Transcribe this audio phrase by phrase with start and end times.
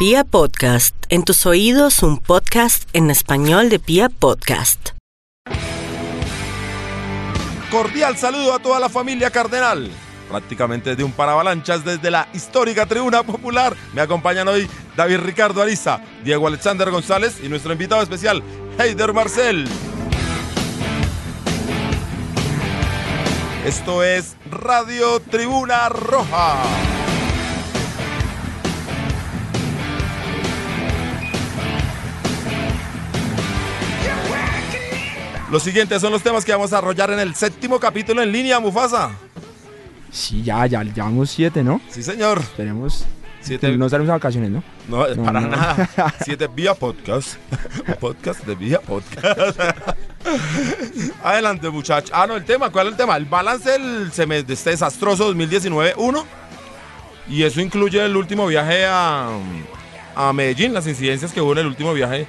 [0.00, 4.92] Pia Podcast, en tus oídos un podcast en español de Pia Podcast.
[7.70, 9.90] Cordial saludo a toda la familia Cardenal.
[10.30, 13.76] Prácticamente de un paravalanchas desde la histórica tribuna popular.
[13.92, 14.66] Me acompañan hoy
[14.96, 18.42] David Ricardo Ariza, Diego Alexander González y nuestro invitado especial,
[18.78, 19.68] Heider Marcel.
[23.66, 26.56] Esto es Radio Tribuna Roja.
[35.50, 38.60] Los siguientes son los temas que vamos a desarrollar en el séptimo capítulo en línea,
[38.60, 39.10] Mufasa.
[40.12, 41.80] Sí, ya, ya llevamos siete, ¿no?
[41.90, 42.40] Sí, señor.
[42.56, 43.04] Tenemos.
[43.40, 43.74] Siete.
[43.76, 44.62] No salimos a vacaciones, ¿no?
[44.88, 45.48] No, No, para no.
[45.48, 45.88] nada.
[46.24, 47.36] Siete vía podcast.
[48.00, 49.58] podcast de vía podcast.
[51.24, 52.10] Adelante, muchachos.
[52.14, 53.16] Ah, no, el tema, ¿cuál es el tema?
[53.16, 56.24] El balance del seme- de este desastroso 2019-1.
[57.28, 59.30] Y eso incluye el último viaje a,
[60.14, 62.26] a Medellín, las incidencias que hubo en el último viaje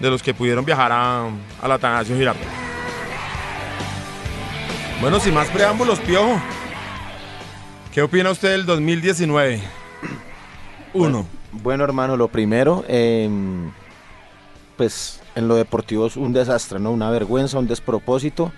[0.00, 1.26] de los que pudieron viajar a,
[1.60, 2.42] a la Atanasio Girardot.
[5.00, 6.40] Bueno, sin más preámbulos, Piojo.
[7.92, 9.60] ¿Qué opina usted del 2019?
[10.94, 11.26] Uno.
[11.52, 13.70] Bueno, hermano, lo primero, em,
[14.76, 16.90] pues en lo deportivo es un desastre, ¿no?
[16.92, 18.52] Una vergüenza, un despropósito.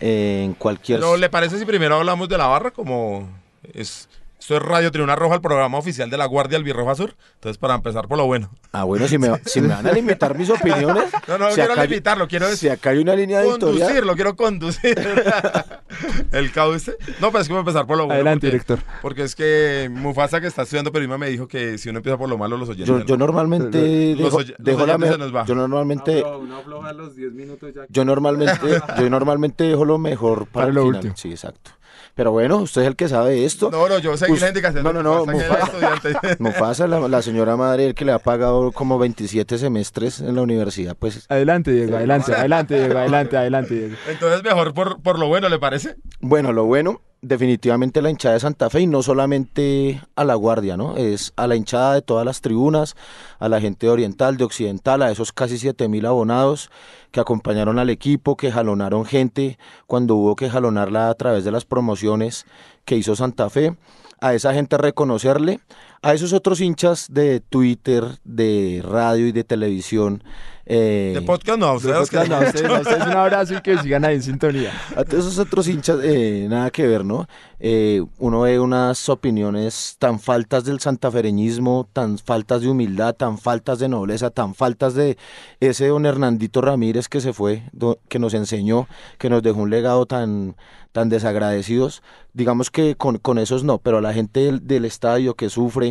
[0.00, 1.00] eh, en cualquier.
[1.00, 2.70] Pero ¿le parece si primero hablamos de la barra?
[2.70, 3.28] Como
[3.74, 4.08] es,
[4.38, 7.14] esto es Radio Tribuna Roja, el programa oficial de la Guardia Albirroja Sur.
[7.34, 8.50] Entonces, para empezar por lo bueno.
[8.72, 11.04] Ah, bueno, si me, si me van a limitar mis opiniones.
[11.28, 13.78] No, no si quiero limitarlo, quiero Si acá hay una línea editorial.
[13.80, 14.98] conducir, lo quiero conducir.
[16.32, 16.96] el cauce.
[17.20, 18.14] No, pero es que voy a empezar por lo bueno.
[18.14, 18.78] Adelante, porque- director.
[19.02, 22.28] Porque es que Mufasa, que está estudiando periodismo, me dijo que si uno empieza por
[22.28, 22.86] lo malo, los oyentes.
[22.88, 23.04] Yo, no.
[23.04, 25.44] yo normalmente Los dejo, oy- los dejo la se nos va.
[25.44, 26.22] Yo normalmente.
[26.22, 27.82] No afloja los 10 minutos ya.
[27.88, 30.96] Yo normalmente, yo normalmente dejo lo mejor para, Para el lo final.
[30.96, 31.14] último.
[31.16, 31.72] Sí, exacto.
[32.18, 33.70] Pero bueno, usted es el que sabe esto.
[33.70, 34.82] No, no, yo seguí Us- la indicación.
[34.82, 36.36] no, no, no, que.
[36.40, 40.42] Mufasa, la, la señora madre, el que le ha pagado como 27 semestres en la
[40.42, 43.94] universidad, pues Adelante, Diego, adelante, adelante, Diego, adelante, adelante, Diego.
[44.08, 45.94] Entonces, mejor por, por lo bueno, ¿le parece?
[46.18, 50.76] Bueno, lo bueno, definitivamente la hinchada de Santa Fe y no solamente a la guardia,
[50.76, 50.96] ¿no?
[50.96, 52.96] Es a la hinchada de todas las tribunas,
[53.38, 56.70] a la gente de Oriental, de Occidental, a esos casi 7 mil abonados
[57.10, 61.64] que acompañaron al equipo, que jalonaron gente cuando hubo que jalonarla a través de las
[61.64, 62.46] promociones
[62.84, 63.76] que hizo Santa Fe.
[64.20, 65.60] A esa gente reconocerle,
[66.02, 70.22] a esos otros hinchas de Twitter, de radio y de televisión.
[70.66, 71.96] eh, De podcast no, ustedes.
[71.96, 74.70] No, ustedes, ustedes un abrazo y que sigan ahí en sintonía.
[74.96, 77.26] A todos esos otros hinchas, eh, nada que ver, ¿no?
[77.58, 83.78] Eh, uno ve unas opiniones tan faltas del santafereñismo, tan faltas de humildad, tan faltas
[83.78, 85.16] de nobleza, tan faltas de
[85.58, 88.86] ese don Hernandito Ramírez que se fue, do- que nos enseñó,
[89.18, 90.54] que nos dejó un legado tan,
[90.92, 92.02] tan desagradecidos.
[92.34, 95.87] Digamos que con, con esos no, pero a la gente del, del estadio que sufre,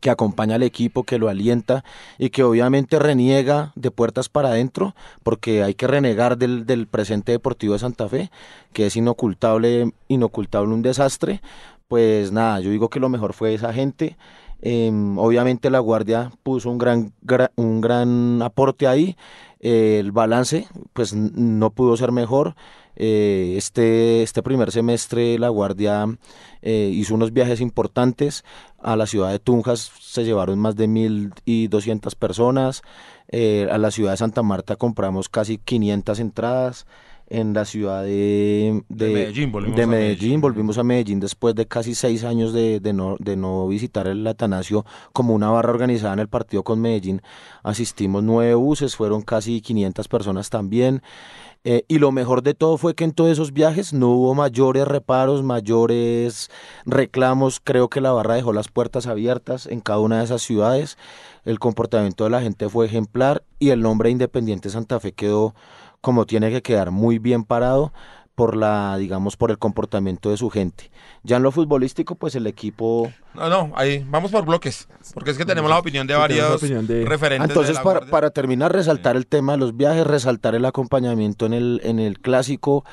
[0.00, 1.84] que acompaña al equipo, que lo alienta
[2.18, 7.32] y que obviamente reniega de puertas para adentro, porque hay que renegar del, del presente
[7.32, 8.30] deportivo de Santa Fe,
[8.72, 11.40] que es inocultable, inocultable un desastre.
[11.88, 14.16] Pues nada, yo digo que lo mejor fue esa gente.
[14.66, 19.14] Em, obviamente la Guardia puso un gran, gra- un gran aporte ahí.
[19.60, 22.54] Eh, el balance, pues no pudo ser mejor.
[22.96, 26.06] Eh, este, este primer semestre la Guardia
[26.62, 28.42] eh, hizo unos viajes importantes.
[28.78, 32.80] A la ciudad de Tunjas se llevaron más de 1.200 personas.
[33.70, 36.86] A la ciudad de Santa Marta compramos casi 500 entradas.
[37.34, 40.40] En la ciudad de, De Medellín, volvimos de a Medellín, Medellín.
[40.40, 44.24] volvimos a Medellín después de casi seis años de, de no, de no visitar el
[44.24, 47.22] Atanasio como una barra organizada en el partido con Medellín.
[47.64, 51.02] Asistimos nueve buses, fueron casi 500 personas también.
[51.66, 54.86] Eh, y lo mejor de todo fue que en todos esos viajes no hubo mayores
[54.86, 56.50] reparos, mayores
[56.84, 57.58] reclamos.
[57.58, 60.98] Creo que la barra dejó las puertas abiertas en cada una de esas ciudades.
[61.44, 65.54] El comportamiento de la gente fue ejemplar y el nombre Independiente Santa Fe quedó
[66.04, 67.92] como tiene que quedar muy bien parado
[68.34, 70.90] por la, digamos, por el comportamiento de su gente.
[71.22, 74.86] Ya en lo futbolístico, pues el equipo No, no, ahí vamos por bloques.
[75.14, 77.48] Porque es que tenemos la opinión de varios opinión de- referentes.
[77.48, 81.46] de Entonces, la para, para terminar, resaltar el tema de los viajes, resaltar el acompañamiento
[81.46, 82.84] en el, en el clásico.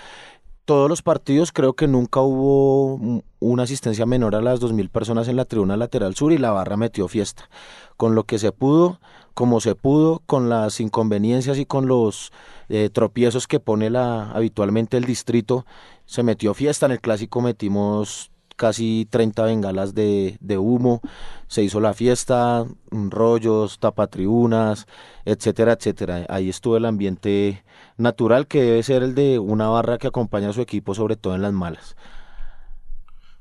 [0.65, 5.27] Todos los partidos, creo que nunca hubo un- una asistencia menor a las 2.000 personas
[5.27, 7.50] en la tribuna lateral sur y la barra metió fiesta.
[7.97, 9.00] Con lo que se pudo,
[9.33, 12.31] como se pudo, con las inconveniencias y con los
[12.69, 15.66] eh, tropiezos que pone la, habitualmente el distrito,
[16.06, 16.86] se metió fiesta.
[16.86, 21.01] En el clásico metimos casi 30 bengalas de, de humo,
[21.48, 24.86] se hizo la fiesta, mm, rollos, tapatribunas,
[25.25, 26.25] etcétera, etcétera.
[26.30, 27.63] Ahí estuvo el ambiente
[27.98, 31.33] natural que debe ser el de una barra que acompaña a su equipo, sobre todo
[31.33, 31.95] en las malas.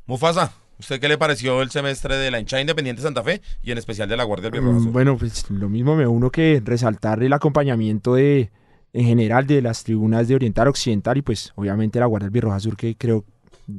[0.07, 3.77] Mufasa, ¿Usted qué le pareció el semestre de la hinchada Independiente Santa Fe y en
[3.77, 4.93] especial de la Guardia del Mm, Birroja Azul?
[4.93, 8.51] Bueno, pues lo mismo me uno que resaltar el acompañamiento de,
[8.95, 12.61] en general de las tribunas de Oriental Occidental y pues obviamente la Guardia del Birroja
[12.61, 13.27] Sur que creo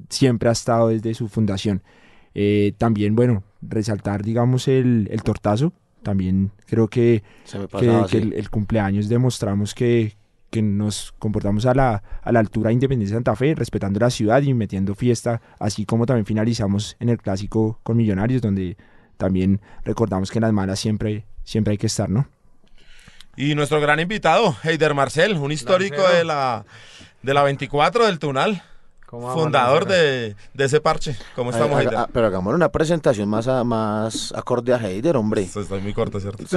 [0.09, 1.81] siempre ha estado desde su fundación.
[2.36, 5.74] Eh, también, bueno, resaltar, digamos, el, el tortazo.
[6.03, 10.15] También creo que, Se me que, el cumpleaños demostramos que,
[10.51, 14.12] que nos comportamos a la, a la altura de Independencia de Santa Fe, respetando la
[14.12, 18.77] ciudad y metiendo fiesta, así como también finalizamos en el clásico con Millonarios, donde
[19.18, 22.27] también recordamos que en las malas siempre, siempre hay que estar, ¿no?
[23.38, 26.65] Y nuestro gran invitado, Heider Marcel, un histórico de la,
[27.24, 28.81] de la 24 del Tunal, ¿Cómo vamos,
[29.12, 31.16] fundador de, de ese parche.
[31.36, 31.96] ¿Cómo estamos, Heider?
[31.98, 35.42] ah, pero hagamos una presentación más, a- más acorde a Heider, hombre.
[35.44, 36.44] Eso Estoy muy corto, ¿cierto?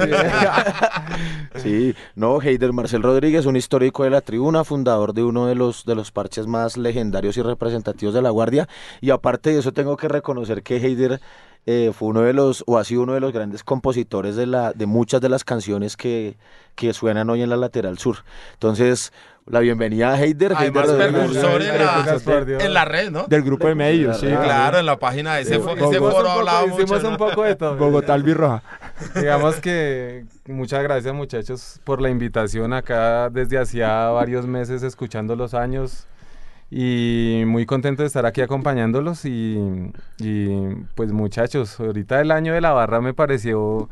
[1.55, 5.85] Sí, no, Heider Marcel Rodríguez, un histórico de la tribuna, fundador de uno de los,
[5.85, 8.67] de los parches más legendarios y representativos de la Guardia.
[9.01, 11.21] Y aparte de eso, tengo que reconocer que Heider
[11.65, 14.71] eh, fue uno de los, o ha sido uno de los grandes compositores de, la,
[14.73, 16.37] de muchas de las canciones que,
[16.75, 18.17] que suenan hoy en la lateral sur.
[18.53, 19.11] Entonces,
[19.47, 20.53] la bienvenida a Heider.
[20.55, 21.13] Además, Heider en
[21.85, 23.25] la, en la red, ¿no?
[23.27, 24.27] Del grupo de medios, sí.
[24.27, 27.05] Claro, en la página de ese, fo- Hicimos ese un foro un hablaba hicimos mucho.
[27.07, 27.17] un ¿no?
[27.17, 27.75] poco de todo.
[27.77, 28.63] Bogotá Albirroja.
[29.15, 35.53] Digamos que muchas gracias muchachos por la invitación acá desde hacía varios meses escuchando los
[35.53, 36.07] años
[36.71, 39.91] y muy contento de estar aquí acompañándolos y,
[40.95, 43.89] pues muchachos, ahorita el año de la barra me pareció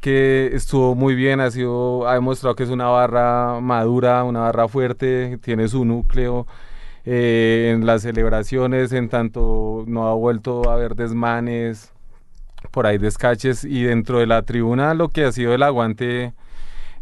[0.00, 4.68] que estuvo muy bien, ha sido, ha demostrado que es una barra madura, una barra
[4.68, 6.46] fuerte, tiene su núcleo.
[7.06, 11.92] eh, en las celebraciones, en tanto no ha vuelto a haber desmanes,
[12.72, 16.34] por ahí descaches y dentro de la tribuna lo que ha sido el aguante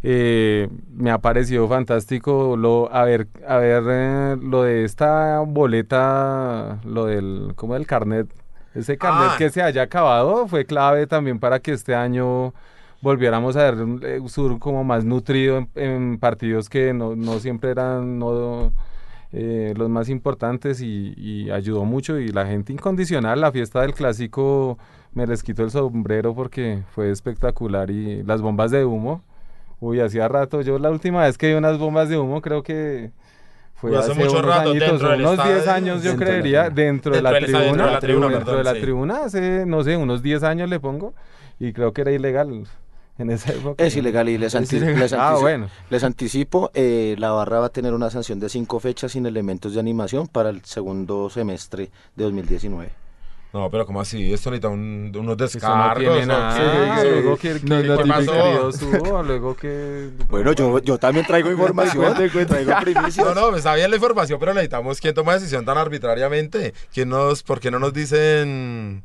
[0.07, 6.79] eh, me ha parecido fantástico lo a ver a ver eh, lo de esta boleta
[6.85, 8.27] lo del como del carnet.
[8.75, 9.35] Ese carnet Ah.
[9.37, 12.53] que se haya acabado fue clave también para que este año
[13.01, 17.39] volviéramos a ver un eh, sur como más nutrido en, en partidos que no, no
[17.39, 18.73] siempre eran no,
[19.31, 23.93] eh, los más importantes y, y ayudó mucho y la gente incondicional, la fiesta del
[23.93, 24.77] clásico
[25.13, 29.23] me les quito el sombrero porque fue espectacular y las bombas de humo,
[29.85, 33.11] uy, hacía rato, yo la última vez que vi unas bombas de humo creo que
[33.75, 36.39] fue hace hace, mucho unos rato, añitos, unos estadio, 10 años yo dentro de la
[36.39, 36.75] creería, tribuna.
[36.85, 38.81] dentro de la tribuna, dentro de la tribuna, dentro de perdón, la sí.
[38.81, 41.13] tribuna hace, no sé, unos 10 años le pongo
[41.59, 42.63] y creo que era ilegal
[43.17, 43.83] en esa época.
[43.83, 44.99] Es ilegal y les, Es anti- ilegal.
[44.99, 45.69] les Ah, anticipo, bueno.
[45.89, 49.73] les anticipo, eh, la barra va a tener una sanción de cinco fechas sin elementos
[49.73, 52.89] de animación para el segundo semestre de 2019.
[53.55, 54.33] No, pero ¿cómo así?
[54.33, 55.97] Esto necesita un- unos Eso no descargos.
[55.97, 56.33] tiene ¿no?
[56.33, 56.55] nada.
[56.97, 57.59] Sí, sí, luego que, No,
[59.55, 60.09] que-.
[60.27, 62.53] Bueno, yo, yo también traigo información, cuente, cuente.
[62.53, 63.25] traigo primicias.
[63.25, 66.73] No, no, está bien la información, pero necesitamos quién toma decisión tan arbitrariamente.
[66.93, 69.03] ¿Quién nos, ¿Por qué no nos dicen?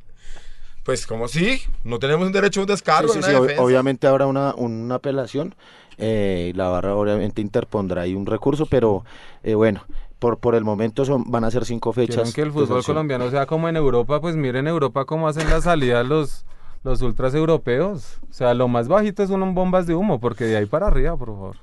[0.83, 3.43] Pues como sí, no tenemos un derecho a un descargo, Sí, sí, una sí, ob-
[3.43, 3.63] defensa.
[3.63, 5.55] obviamente habrá una, una apelación,
[5.97, 9.05] eh, la barra obviamente interpondrá ahí un recurso, pero
[9.45, 9.85] eh, bueno,
[10.21, 12.17] por, por el momento son, van a ser cinco fechas.
[12.17, 15.61] Quieren que el fútbol colombiano sea como en Europa, pues miren Europa cómo hacen la
[15.61, 16.45] salida los,
[16.85, 18.19] los ultras europeos.
[18.31, 21.29] O sea, lo más bajito son bombas de humo, porque de ahí para arriba, por
[21.29, 21.57] favor.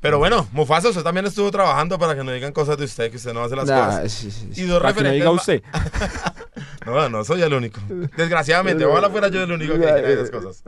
[0.00, 3.16] Pero bueno, Mufasa, usted también estuvo trabajando para que no digan cosas de usted, que
[3.18, 4.12] usted no hace las Nah, cosas.
[4.12, 4.62] sí, sí, sí.
[4.62, 5.62] Y dos Para que no referentes diga usted.
[6.86, 7.78] No, no soy el único.
[8.16, 10.64] Desgraciadamente, ojalá fuera yo el único que dijera esas cosas.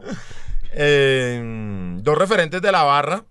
[0.72, 3.24] Eh, dos referentes de la barra,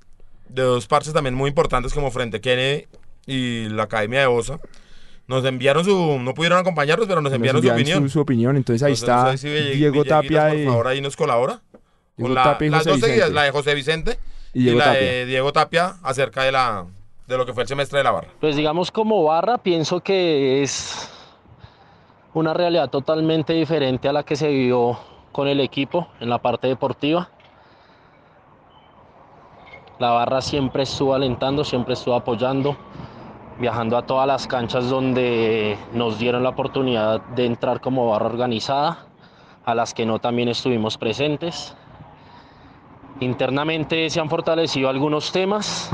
[0.49, 2.87] de dos parches también muy importantes como Frente Kennedy
[3.25, 4.59] y la Academia de Osa.
[5.27, 8.03] Nos enviaron su, no pudieron acompañarnos, pero nos Nos enviaron su opinión.
[8.03, 8.57] Su, su opinión.
[8.57, 11.15] Entonces ahí Entonces, está no sé si Ville- Diego Tapia por y, favor, ahí nos
[11.15, 11.61] colabora.
[12.17, 13.35] Diego Con la- Tapia y las José dos seguidas, Vicente.
[13.35, 14.19] la de José Vicente
[14.53, 14.99] y la Tapia.
[15.01, 16.85] de Diego Tapia acerca de la
[17.27, 18.27] de lo que fue el semestre de la barra.
[18.41, 21.09] Pues digamos como barra pienso que es
[22.33, 24.99] una realidad totalmente diferente a la que se vivió
[25.31, 27.29] con el equipo en la parte deportiva.
[29.99, 32.75] La barra siempre estuvo alentando, siempre estuvo apoyando,
[33.61, 39.05] viajando a todas las canchas donde nos dieron la oportunidad de entrar como barra organizada,
[39.63, 41.77] a las que no también estuvimos presentes.
[43.19, 45.91] Internamente se han fortalecido algunos temas,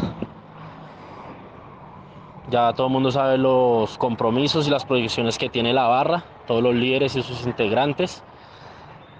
[2.49, 6.63] ya todo el mundo sabe los compromisos y las proyecciones que tiene la barra, todos
[6.63, 8.23] los líderes y sus integrantes.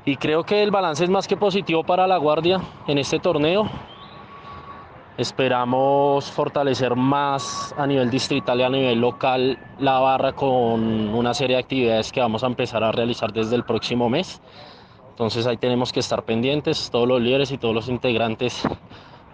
[0.05, 3.69] Y creo que el balance es más que positivo para la Guardia en este torneo.
[5.17, 11.55] Esperamos fortalecer más a nivel distrital y a nivel local la barra con una serie
[11.55, 14.39] de actividades que vamos a empezar a realizar desde el próximo mes.
[15.09, 18.61] Entonces ahí tenemos que estar pendientes, todos los líderes y todos los integrantes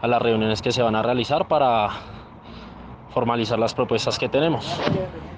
[0.01, 1.89] a las reuniones que se van a realizar para
[3.09, 4.79] formalizar las propuestas que tenemos.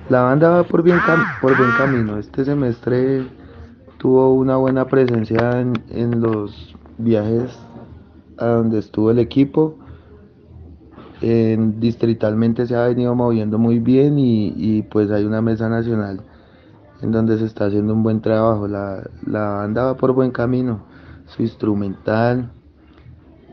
[0.10, 1.00] La banda va por, bien
[1.42, 2.20] por buen camino.
[2.20, 3.26] Este semestre
[3.98, 7.60] tuvo una buena presencia en, en los viajes
[8.38, 9.80] a donde estuvo el equipo.
[11.22, 16.22] En- distritalmente se ha venido moviendo muy bien y, y, pues hay una mesa nacional
[17.02, 18.68] en donde se está haciendo un buen trabajo.
[18.68, 20.80] La, la banda va por buen camino,
[21.28, 22.50] su instrumental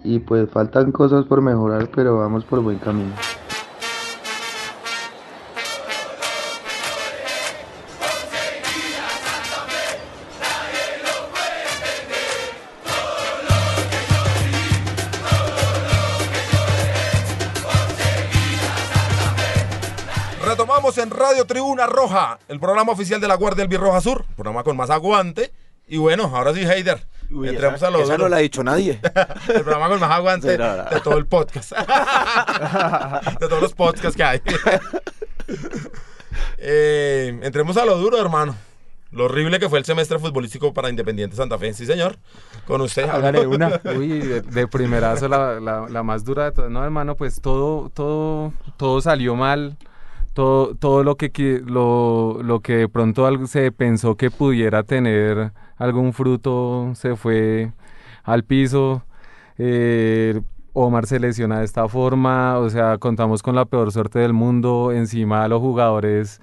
[0.04, 3.12] y pues faltan cosas por mejorar, pero vamos por buen camino.
[21.42, 25.50] Radio Tribuna Roja, el programa oficial de la Guardia Albirroja Sur, programa con más aguante.
[25.88, 28.62] Y bueno, ahora sí, Heider, Uy, entremos esa, a lo esa no la ha dicho
[28.62, 29.00] nadie.
[29.49, 30.84] El programa con más aguante Sí, no, no.
[30.84, 31.72] de todo el podcast.
[33.40, 34.40] de todos los podcasts que hay.
[36.58, 38.54] Eh, entremos a lo duro, hermano.
[39.11, 41.75] Lo horrible que fue el semestre futbolístico para Independiente Santa Fe.
[41.75, 42.18] Sí, señor.
[42.68, 43.08] Con usted.
[43.08, 43.80] Hágale una.
[43.96, 46.70] Uy, de, de primerazo la, la, la más dura de todas.
[46.70, 49.76] No, hermano, pues todo, todo, todo salió mal.
[50.35, 56.12] Todo, todo lo que lo, lo que de pronto se pensó que pudiera tener algún
[56.12, 57.73] fruto se fue
[58.25, 59.03] al piso.
[59.59, 60.41] Eh,
[60.73, 64.93] Omar se lesiona de esta forma, o sea, contamos con la peor suerte del mundo.
[64.93, 66.41] Encima los jugadores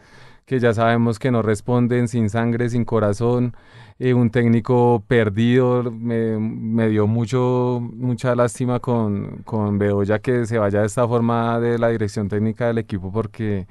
[0.50, 3.56] que ya sabemos que no responden, sin sangre, sin corazón,
[4.00, 10.58] eh, un técnico perdido, me, me dio mucho, mucha lástima con, con Bedoya que se
[10.58, 13.68] vaya de esta forma de la dirección técnica del equipo porque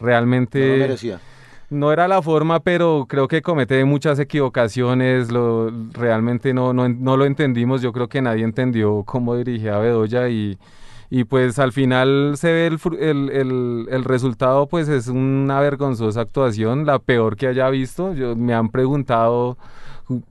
[0.00, 1.20] No realmente lo merecía.
[1.68, 7.18] no era la forma, pero creo que comete muchas equivocaciones, lo, realmente no, no, no
[7.18, 10.58] lo entendimos, yo creo que nadie entendió cómo dirigía a Bedoya y,
[11.14, 16.22] y pues al final se ve el, el, el- el resultado, pues es una vergonzosa
[16.22, 19.58] actuación, la peor que haya visto, yo, me han preguntado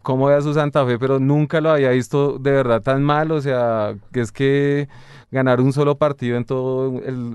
[0.01, 3.41] cómo era su Santa Fe, pero nunca lo había visto de verdad tan mal, o
[3.41, 4.87] sea, que es que
[5.31, 6.91] ganar un solo partido en toda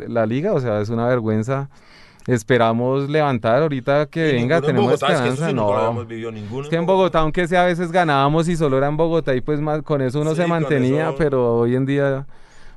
[0.09, 1.69] la liga, o sea, es una vergüenza.
[2.26, 5.49] Esperamos levantar ahorita que Y venga, tenemos Bogotá, es que esperanza.
[5.49, 6.05] sí no.
[6.05, 8.97] vivido ninguno Es que en Bogotá, aunque sea a veces ganábamos y solo era en
[8.97, 12.26] Bogotá y pues más, con eso uno Sí, se mantenía, eso- pero hoy en día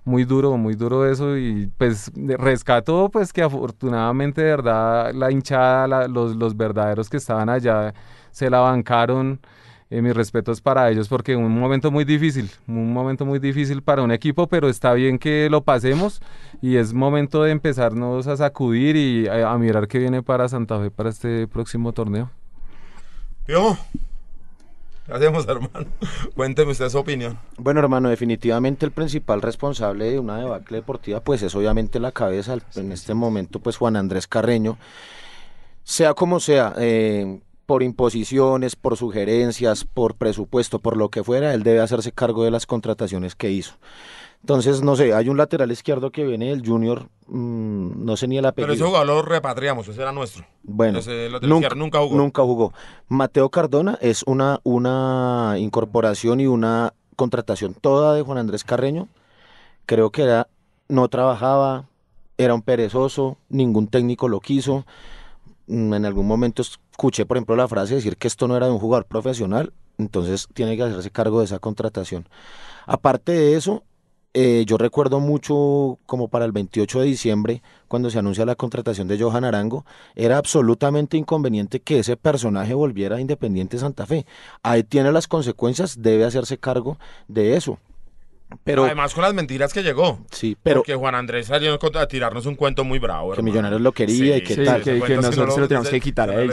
[0.10, 5.88] muy duro, muy duro eso y pues rescato pues que afortunadamente de verdad la hinchada,
[5.88, 7.94] la- los, los verdaderos que estaban allá
[8.32, 9.39] se la bancaron.
[9.92, 14.04] Eh, mis respetos para ellos porque un momento muy difícil, un momento muy difícil para
[14.04, 16.22] un equipo, pero está bien que lo pasemos
[16.62, 20.78] y es momento de empezarnos a sacudir y a, a mirar qué viene para Santa
[20.80, 22.30] Fe para este próximo torneo.
[23.48, 23.56] ¿qué
[25.12, 25.89] hacemos, hermano?
[26.36, 27.38] Cuénteme usted su opinión.
[27.58, 32.58] Bueno, hermano, definitivamente el principal responsable de una debacle deportiva, pues es obviamente la cabeza,
[32.75, 34.78] en este momento, pues Juan Andrés Carreño.
[35.84, 41.62] Sea como sea, eh, por imposiciones, por sugerencias, por presupuesto, por lo que fuera, él
[41.62, 43.75] debe hacerse cargo de las contrataciones que hizo.
[44.41, 48.38] Entonces, no sé, hay un lateral izquierdo que viene del Junior, mm, no sé ni
[48.38, 48.74] el Pero apellido.
[48.74, 50.46] ese jugador lo repatriamos, ese era nuestro.
[50.63, 52.15] Bueno, lateral nunca, nunca jugó.
[52.15, 52.74] nunca jugó.
[53.10, 59.10] Mateo Cardona es una, una incorporación y una contratación toda de Juan Andrés Carreño.
[59.86, 60.48] Creo que era,
[60.88, 61.86] no trabajaba,
[62.38, 64.86] era un perezoso, ningún técnico lo quiso.
[65.67, 68.72] Mm, En algún momento escuché, por ejemplo, la frase decir que esto no era de
[68.72, 72.27] un jugador profesional, entonces tiene que hacerse cargo de esa contratación.
[72.86, 73.84] Aparte de eso,
[74.34, 79.08] eh, yo recuerdo mucho como para el 28 de diciembre, cuando se anuncia la contratación
[79.08, 84.26] de Johan Arango, era absolutamente inconveniente que ese personaje volviera a Independiente Santa Fe.
[84.62, 87.80] Ahí tiene las consecuencias, debe hacerse cargo de eso.
[88.64, 90.20] Pero, Además, con las mentiras que llegó.
[90.32, 93.28] sí, pero Porque Juan Andrés salió a tirarnos un cuento muy bravo.
[93.30, 93.46] que hermano.
[93.52, 94.82] Millonarios lo quería y que sí, tal.
[94.82, 96.52] que- sí nosotros no se lo tenemos ese- que quitar a él,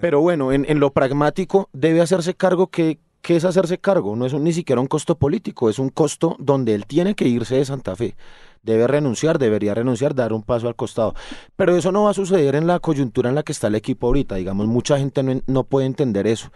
[0.00, 4.24] Pero, bueno, en, en lo pragmático debe hacerse cargo que, que es hacerse cargo, no
[4.24, 7.56] es un- ni siquiera un costo político, es un costo donde él tiene que irse
[7.56, 8.14] de Santa Fe.
[8.62, 11.12] Debe renunciar, debería renunciar, dar un paso al costado.
[11.56, 14.06] Pero eso no va a suceder en la coyuntura en la que está el equipo
[14.06, 14.36] ahorita.
[14.36, 16.52] Digamos, mucha gente no, no puede entender eso.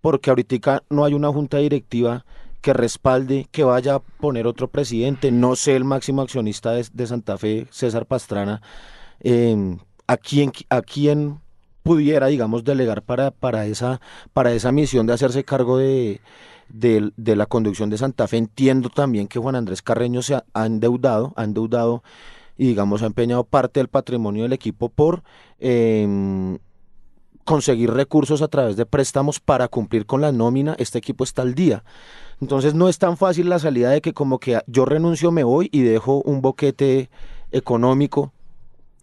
[0.00, 2.24] Porque ahorita no hay una junta directiva
[2.62, 5.30] que respalde, que vaya a poner otro presidente.
[5.30, 8.62] No sé el máximo accionista de, de Santa Fe, César Pastrana,
[9.20, 11.40] eh, a quién, a quién
[11.86, 14.00] pudiera, digamos, delegar para, para, esa,
[14.32, 16.20] para esa misión de hacerse cargo de,
[16.68, 18.38] de, la conducción de Santa Fe.
[18.38, 22.02] Entiendo también que Juan Andrés Carreño se ha, ha endeudado, ha endeudado
[22.58, 25.22] y, digamos, ha empeñado parte del patrimonio del equipo por
[25.60, 26.58] em,
[27.44, 30.74] conseguir recursos a través de préstamos para cumplir con la nómina.
[30.80, 31.84] Este equipo está al día.
[32.40, 35.68] Entonces no es tan fácil la salida de que como que yo renuncio, me voy
[35.70, 37.10] y dejo un boquete
[37.52, 38.32] económico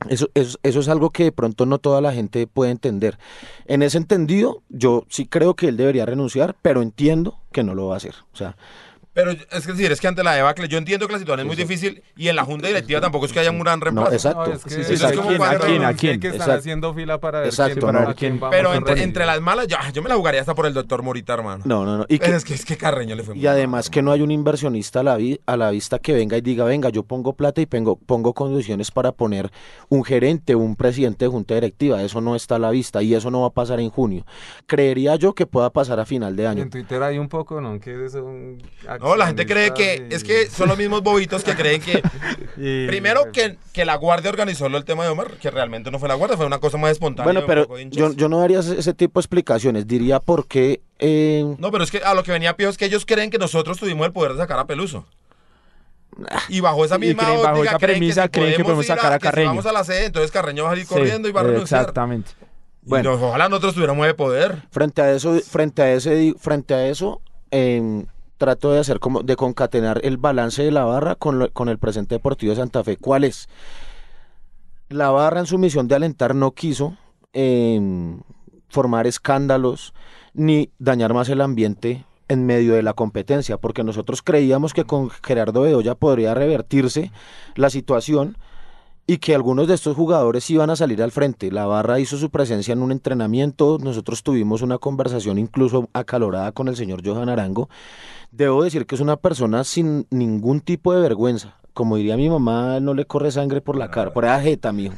[0.10, 3.18] Eso, eso, es algo que de pronto no toda la gente puede entender.
[3.66, 7.88] En ese entendido, yo sí creo que él debería renunciar, pero entiendo que no lo
[7.88, 8.16] va a hacer.
[8.34, 8.56] O sea,
[9.14, 11.46] Pero es que decir, es que ante la debacle, yo entiendo que la situación es
[11.46, 14.10] muy difícil y en la junta directiva tampoco es que haya un gran reemplazo.
[14.10, 14.48] no, exacto.
[14.48, 16.20] No, es que Sí, sí, es ¿a como quién, cuando a quién, a quién?
[16.20, 16.60] que están Exacto.
[16.60, 19.78] haciendo fila para ver Exacto, quién, para a quién Pero entre, entre las malas, yo,
[19.94, 21.64] yo me la jugaría hasta por el doctor Morita, hermano.
[21.66, 22.06] No, no, no.
[22.10, 24.12] Y, que- es que es que Carreño le fue muy y además mal, que no
[24.12, 27.04] hay un inversionista a la, vi- a la vista que venga y diga, venga, yo
[27.04, 29.52] pongo plata y pongo, pongo condiciones para poner
[29.90, 32.02] un gerente, un presidente de junta directiva.
[32.02, 34.26] Eso no está a la vista y eso no va a pasar en junio.
[34.66, 36.64] Creería yo que pueda pasar a final de año.
[36.64, 37.80] En Twitter hay un poco, ¿no?
[37.80, 38.58] Que son
[39.04, 42.02] No, la gente cree que es y- que son los mismos bobitos que creen que
[42.58, 46.00] y- primero que, que la guardia organizó lo el tema de Omar, que realmente no
[46.00, 47.26] fue la guardia, fue una cosa más espontánea.
[47.32, 49.86] Bueno, pero yo, yo no daría ese, tipo de explicaciones.
[49.88, 50.82] Diría por qué...
[51.00, 53.38] eh, No, pero es que a lo que venía Pío es que ellos creen que
[53.38, 55.06] nosotros tuvimos el poder de sacar a Peluso.
[56.48, 58.86] Y bajo esa Y misma creen- bajo óptica esa creen premisa si creen que podemos
[58.86, 59.48] ir sacar a si Carreño.
[59.50, 61.82] vamos a la sede, entonces Carreño va a salir Sí, corriendo y va a renunciar.
[61.82, 62.32] Exactamente.
[62.86, 63.18] Y Bueno.
[63.18, 64.62] no, ojalá nosotros tuviéramos de poder.
[64.72, 67.20] Frente a eso, frente a ese, frente a eso,
[67.50, 68.06] em,
[68.38, 71.78] trato de hacer como de concatenar el balance de la barra con, lo- con el
[71.78, 72.98] presente deportivo de Santa Fe.
[72.98, 73.48] ¿Cuál es?
[74.90, 76.98] La barra en su misión de alentar no quiso
[77.32, 78.22] em,
[78.70, 79.94] formar escándalos
[80.34, 85.10] ni dañar más el ambiente en medio de la competencia, porque nosotros creíamos que con
[85.10, 87.12] Gerardo Bedoya podría revertirse
[87.56, 88.38] la situación
[89.06, 91.52] y que algunos de estos jugadores iban a salir al frente.
[91.52, 96.68] La barra hizo su presencia en un entrenamiento, nosotros tuvimos una conversación incluso acalorada con
[96.68, 97.70] el señor Johan Arango.
[98.32, 101.58] Debo decir que es una persona sin ningún tipo de vergüenza.
[101.74, 104.94] Como diría mi mamá, no le corre sangre por la cara, por la jeta, mijo.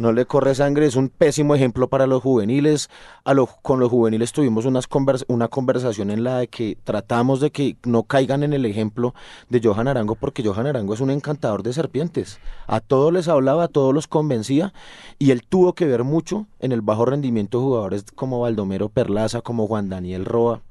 [0.00, 2.88] No le corre sangre, es un pésimo ejemplo para los juveniles.
[3.24, 4.88] A con los juveniles tuvimos unas
[5.28, 9.14] una conversación en la de que tratamos de que no caigan en el ejemplo
[9.50, 12.40] de Johan Arango, porque Johan Arango es un encantador de serpientes.
[12.66, 14.72] A todos les hablaba, a todos los convencía,
[15.18, 19.42] y él tuvo que ver mucho en el bajo rendimiento de jugadores como Baldomero Perlaza,
[19.42, 20.62] como Juan Daniel Roa,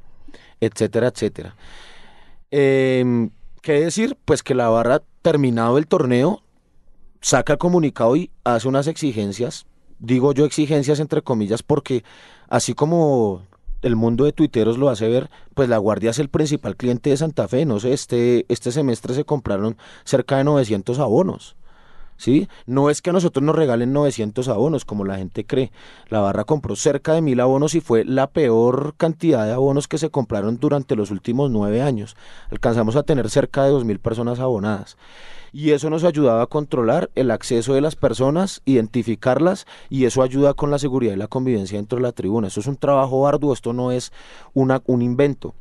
[0.60, 1.56] etcétera, etcétera.
[2.50, 3.30] Em,
[3.62, 4.18] ¿Qué decir?
[4.26, 6.42] Pues que la barra, terminado el torneo,
[7.22, 9.66] saca el comunicado y hace unas exigencias.
[10.00, 12.04] Digo yo exigencias entre comillas porque
[12.50, 13.42] así como
[13.82, 17.18] el mundo de tuiteros lo hace ver, pues la Guardia es el principal cliente de
[17.18, 17.66] Santa Fe.
[17.66, 21.56] No sé, este, este semestre se compraron cerca de 900 abonos.
[22.18, 22.48] ¿Sí?
[22.66, 25.72] No es que a nosotros nos regalen 900 abonos, como la gente cree.
[26.10, 30.00] La barra compró cerca de mil abonos y fue la peor cantidad de abonos que
[30.00, 32.18] se compraron durante los últimos nueve años.
[32.50, 34.98] Alcanzamos a tener cerca de 2.000 personas abonadas.
[35.54, 40.54] Y eso nos ayudaba a controlar el acceso de las personas, identificarlas, y eso ayuda
[40.54, 42.48] con la seguridad y la convivencia dentro de la tribuna.
[42.48, 44.12] Eso es un trabajo arduo, esto no es
[44.54, 45.54] una, un invento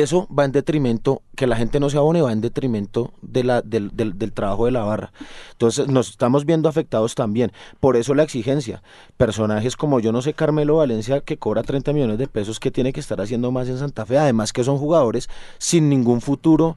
[0.00, 3.90] eso va en detrimento, que la gente no se abone, va en detrimento del, del,
[3.92, 5.12] del trabajo de la barra.
[5.52, 7.52] Entonces nos estamos viendo afectados también.
[7.80, 8.82] Por eso la exigencia.
[9.16, 12.92] Personajes como yo no sé, Carmelo Valencia, que cobra 30 millones de pesos, que tiene
[12.92, 14.18] que estar haciendo más en Santa Fe.
[14.18, 15.28] Además que son jugadores
[15.58, 16.76] sin ningún futuro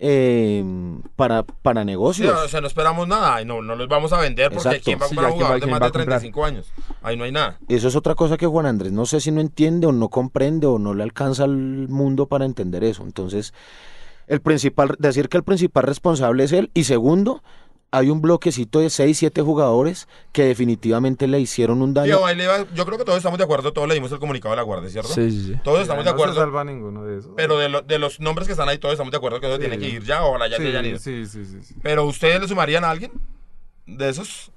[0.00, 0.64] eh,
[1.16, 2.32] para, para Sí, negocios.
[2.44, 4.84] o sea, no esperamos nada no, no los vamos a vender porque Exacto.
[4.84, 6.20] ¿quién va a Sí, comprar ya, un ¿quién va- jugador de más de a comprar?
[6.20, 6.72] 35 años?
[7.02, 7.58] Ahí no hay nada.
[7.68, 10.66] Eso es otra cosa que Juan Andrés no sé si no entiende o no comprende
[10.66, 13.02] o no le alcanza al mundo para entender eso.
[13.02, 13.52] Entonces,
[14.26, 16.70] el principal, decir que el principal responsable es él.
[16.74, 17.42] Y segundo,
[17.90, 22.16] hay un bloquecito de 6, 7 jugadores que definitivamente le hicieron un daño.
[22.18, 24.52] Tío, ahí le va- yo creo que todos estamos de acuerdo, todos leímos el comunicado
[24.52, 25.08] de la Guardia, ¿cierto?
[25.14, 25.54] Sí, sí, sí.
[25.64, 26.40] Todos estamos de no se acuerdo.
[26.40, 27.32] salva ninguno de esos.
[27.36, 29.56] Pero de, lo- de los nombres que están ahí, todos estamos de acuerdo que eso
[29.56, 29.60] Sí.
[29.60, 30.98] tiene que ir ya, ojalá ya sí, se hayan ido.
[30.98, 31.74] sí, sí, sí, sí.
[31.82, 33.12] Pero ¿ustedes le sumarían a alguien
[33.86, 34.52] de esos?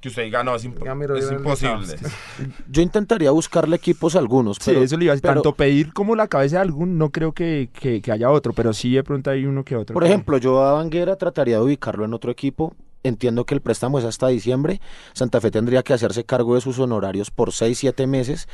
[0.00, 1.96] Que usted diga, no, es, imp- imposible.
[2.70, 4.56] Yo intentaría buscarle equipos a algunos.
[4.58, 6.98] Sí, pero, eso le iba a decir, pero, tanto pedir como la cabeza de algún,
[6.98, 9.94] no creo que, que- que haya otro, pero sí de pronto hay uno que otro.
[9.94, 12.74] Por que- ejemplo, yo a Vanguera trataría de ubicarlo en otro equipo.
[13.04, 14.80] Entiendo que el préstamo es hasta diciembre.
[15.14, 18.48] Santa Fe tendría que hacerse cargo de sus honorarios por 6, 7 meses.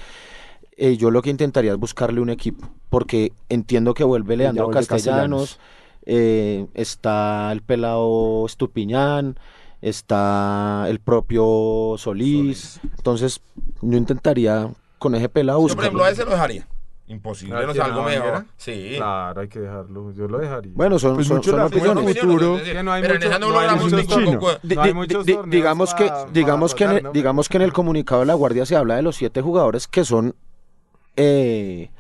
[0.77, 4.87] Eh, yo lo que intentaría es buscarle un equipo, porque entiendo que vuelve Leandro vuelve
[4.87, 5.59] Castellanos,
[6.05, 9.39] eh, está el pelado Estupiñán,
[9.89, 12.81] está el propio Solís.
[12.97, 13.41] Entonces,
[13.83, 16.67] yo intentaría con ese pelado Yo, por ejemplo, a ese lo dejaría.
[17.07, 18.45] Imposible, ¿A no sé, quién, algo a mejor.
[18.57, 18.95] Sí.
[18.97, 20.13] Claro, hay que dejarlo.
[20.15, 20.73] Yo lo dejaría.
[20.75, 21.93] Bueno, son, Pues son- son opiniones.
[21.99, 22.19] opiniones.
[22.19, 24.25] futuro, que no hay pero en mucho- esa no no logramos ningún
[25.35, 27.13] No digamos que para- digamos para que en ¿no?
[27.13, 30.03] digamos que en el comunicado de la guardia se habla de los siete jugadores que
[30.07, 30.35] son
[31.17, 31.91] eh,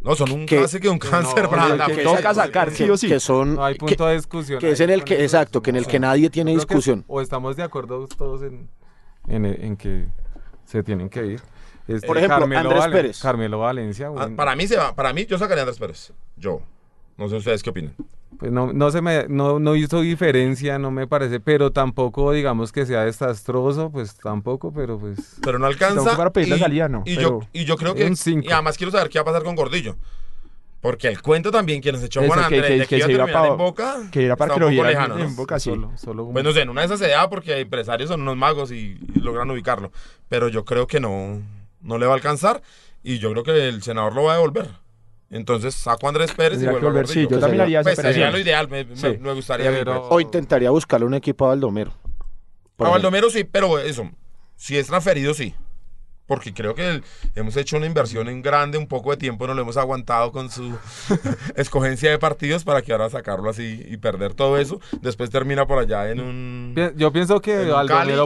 [0.00, 2.70] No, son un Que- cáncer que un cáncer no, para que- la que toca sacar,
[2.70, 3.08] sí o sí.
[3.08, 4.60] que son No hay que, punto de discusión.
[4.60, 7.20] que es en el que exacto que en el que nadie tiene que discusión o
[7.20, 8.68] estamos de acuerdo todos en,
[9.26, 10.06] en, en que
[10.64, 11.42] se tienen que ir.
[11.88, 13.20] Este, Por ejemplo, Andrés Valen- Pérez.
[13.20, 14.06] Carmelo Valencia.
[14.06, 16.12] Ah, buen- Para mí se va, para mí yo sacaría a Andrés Pérez.
[16.36, 16.60] Yo.
[17.16, 17.94] No sé ustedes qué opinan.
[18.38, 22.70] Pues no, no se me, no, no hizo diferencia, no me parece, pero tampoco digamos
[22.72, 26.16] que sea desastroso, pues tampoco, pero pues Pero no alcanza.
[26.16, 28.04] Para pedir la y, salida, no, Y, yo, y yo creo que.
[28.04, 29.96] Y además quiero saber qué va a pasar con Gordillo.
[30.80, 33.04] Porque el cuento también, quienes echó Eso, Juan que- Andrés que- de que, que iba
[33.04, 33.96] a se iba terminar pa- en Boca.
[34.12, 35.34] que era para que lo lejano, en ¿no?
[35.34, 35.70] Boca, sí.
[35.70, 38.20] solo, solo un- Pues no sé, en una de esas se da porque empresarios son
[38.22, 39.90] unos magos y, y logran ubicarlo.
[40.28, 41.42] Pero yo creo que no,
[41.80, 42.62] no le va a alcanzar
[43.02, 44.68] y yo creo que el senador lo va a devolver.
[45.30, 47.36] Entonces saco a Andrés Pérez y Tendría vuelvo a volver, sí, Gordillo.
[47.36, 48.32] yo también haría esa Pues sería operación.
[48.32, 49.18] lo ideal, me, me- Sí.
[49.20, 49.70] me gustaría.
[49.70, 50.08] Pero-.
[50.08, 51.90] O intentaría buscarle un equipo a Baldomero.
[52.76, 52.90] por A ejemplo.
[53.10, 54.10] Baldomero sí, pero eso,
[54.56, 55.54] si es transferido, sí.
[56.28, 59.54] Porque creo que el- hemos hecho una inversión en grande, un poco de tiempo no
[59.54, 60.76] lo hemos aguantado con su
[61.56, 64.78] escogencia de partidos para que ahora sacarlo así y perder todo eso.
[65.00, 66.74] Después termina por allá en un...
[66.96, 67.52] Yo pienso en que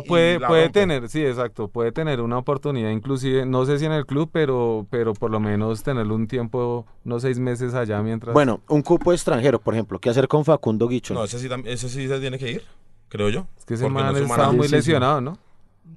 [0.04, 0.80] y puede, puede rompe.
[0.80, 4.86] tener, sí, exacto, puede tener una oportunidad, inclusive, no sé si en el club, pero,
[4.90, 8.34] pero por lo menos tenerlo un tiempo, unos seis meses allá mientras...
[8.34, 10.00] Bueno, un cupo extranjero, por ejemplo.
[10.00, 11.14] ¿Qué hacer con Facundo Guicho?
[11.14, 12.62] No, ese sí, ese sí se tiene que ir,
[13.08, 13.46] creo yo.
[13.58, 15.38] es que ese porque no man suma estaba muy lesionado, ¿no?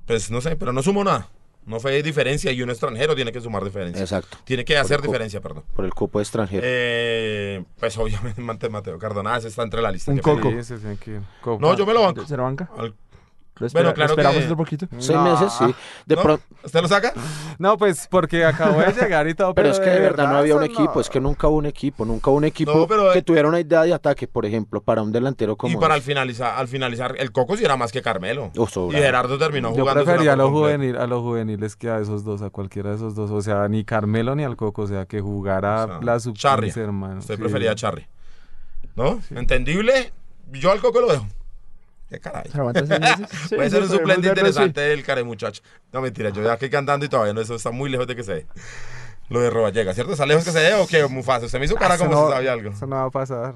[0.06, 1.28] Pues no sé, pero no sumó nada.
[1.66, 4.02] No fue diferencia y un extranjero tiene que sumar diferencia.
[4.02, 5.64] Exacto, Tiene que hacer diferencia, perdón.
[5.76, 6.62] por el cupo extranjero.
[6.64, 10.12] Eh, pues obviamente Mate- Mateo Cardona ese está entre la lista.
[10.12, 10.50] Un coco.
[11.44, 11.60] Sí.
[11.60, 12.26] No, yo me lo banco.
[12.26, 12.70] ¿Se lo banca?
[12.78, 12.94] Al-
[13.58, 14.88] Lo, espera- claro lo esperamos que- otro poquito.
[15.00, 15.24] Seis No.
[15.24, 15.76] meses, sí.
[16.06, 16.22] De ¿No?
[16.22, 17.14] pronto, ¿Usted lo saca?
[17.58, 20.56] No, pues porque acabó de llegar y todo, pero es que de verdad no había
[20.56, 23.20] un equipo, es que nunca hubo un equipo, nunca hubo un equipo No, pero, que
[23.20, 26.02] eh, tuviera una idea de ataque, por ejemplo, para un delantero como y para al
[26.02, 28.52] finalizar, al finalizar, el Coco sí era más que Carmelo.
[28.58, 28.96] Oh, y.
[28.96, 30.04] Gerardo terminó Yo jugando.
[30.04, 33.16] prefería a los, juvenil, a los juveniles que a esos dos, a cualquiera de esos
[33.16, 33.32] dos.
[33.32, 36.36] O sea, ni Carmelo ni al Coco, o sea, que jugara O sea, la sub
[36.76, 37.20] hermano.
[37.20, 37.42] Usted Sí.
[37.42, 38.06] prefería a Charry.
[38.96, 39.20] ¿No?
[39.32, 40.12] Entendible.
[40.52, 41.26] Yo al Coco lo dejo.
[42.10, 42.44] Qué caray.
[43.50, 44.50] Sí, Puede sí, ser un suplente verlo, sí.
[44.50, 45.62] interesante del care muchacho.
[45.92, 48.24] No, mentira, yo ya aquí cantando y todavía no, eso está muy lejos de que
[48.24, 48.46] se dé.
[49.30, 50.12] Lo de Roballega, ¿cierto?
[50.14, 51.48] ¿Está lejos que se dé o qué, Mufasa?
[51.48, 52.70] Usted me hizo cara Eso como no- si sabía algo.
[52.70, 53.56] Eso no va a pasar.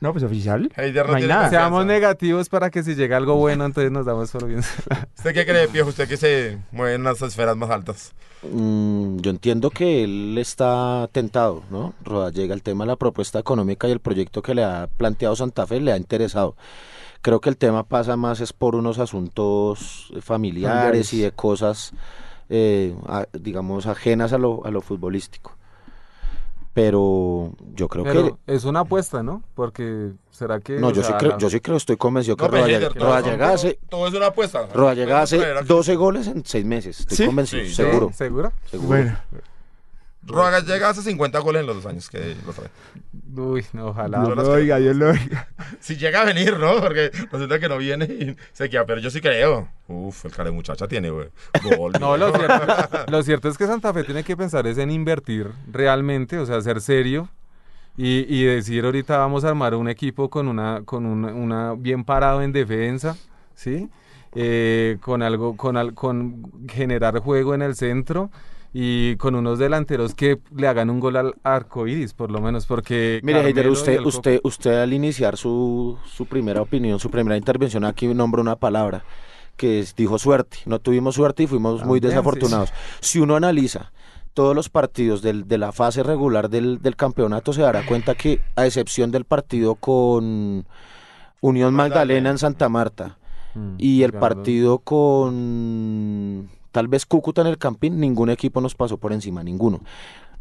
[0.00, 0.70] No, pues oficial.
[0.76, 1.50] Heider no no hay nada.
[1.50, 4.60] Seamos negativos para que si llega algo bueno, entonces nos damos por bien.
[5.16, 5.88] ¿Usted qué cree, viejo?
[5.90, 8.12] Usted que se mueve en las esferas más altas.
[8.42, 11.92] Mm, yo entiendo que él está tentado, ¿no?
[12.02, 15.66] Rodallega, el tema de la propuesta económica y el proyecto que le ha planteado Santa
[15.66, 16.56] Fe le ha interesado.
[17.22, 21.12] Creo que el tema pasa más es por unos asuntos familiares, Familiares.
[21.12, 21.92] y de cosas,
[22.48, 25.56] eh, a- digamos, ajenas a lo, a lo futbolístico.
[26.72, 29.42] Pero yo creo Pero es una apuesta, ¿no?
[29.54, 30.76] Porque será que.
[30.76, 30.80] que...
[30.80, 34.06] No, yo sí creo, yo sí creo, estoy convencido que No, pero Rodallega, Heider, todo,
[34.06, 34.68] es una apuesta.
[35.20, 35.66] Hace aquí.
[35.66, 37.26] 12 goles en 6 meses, estoy ¿Sí?
[37.26, 37.74] convencido, Sí.
[37.74, 38.52] seguro, ¿Seguro?
[38.70, 38.88] seguro.
[38.88, 39.18] Bueno,
[40.22, 42.68] Rodallega hace 50 goles en los dos años que lo trae.
[43.36, 44.24] Uy, no, ojalá.
[44.26, 45.48] Yo lo oiga, Dios lo oiga.
[45.80, 46.80] Si llega a venir, ¿no?
[46.80, 48.84] Porque resulta que no viene y se queda.
[48.86, 49.68] Pero yo sí creo.
[49.88, 51.28] Uf, el cara de muchacha tiene, güey.
[51.76, 51.92] Gol.
[52.00, 52.64] No, lo cierto,
[53.10, 56.60] lo cierto es que Santa Fe tiene que pensar es en invertir realmente, o sea,
[56.60, 57.28] ser serio
[57.96, 62.04] y, y decir ahorita vamos a armar un equipo con una, con una, una bien
[62.04, 63.16] parado en defensa,
[63.54, 63.88] ¿sí?
[64.34, 68.30] Eh, con algo, con, al- con generar juego en el centro
[68.72, 72.66] y con unos delanteros que le hagan un gol al arco iris, por lo menos,
[72.66, 73.20] porque.
[73.22, 78.06] Mire, Heider, usted, usted, usted al iniciar su, su primera opinión, su primera intervención aquí
[78.08, 79.04] nombra una palabra
[79.56, 80.58] que es- dijo suerte.
[80.66, 82.06] No tuvimos suerte y fuimos muy sí.
[82.06, 82.72] desafortunados.
[83.00, 83.92] Si uno analiza
[84.34, 88.40] todos los partidos del- de la fase regular del, del campeonato, se dará cuenta que,
[88.54, 90.64] a excepción del partido con
[91.40, 93.16] Unión Magdalena en Santa Marta
[93.52, 98.98] Mm, y el partido con tal vez Cúcuta en el Campín, ningún equipo nos pasó
[98.98, 99.80] por encima, ninguno.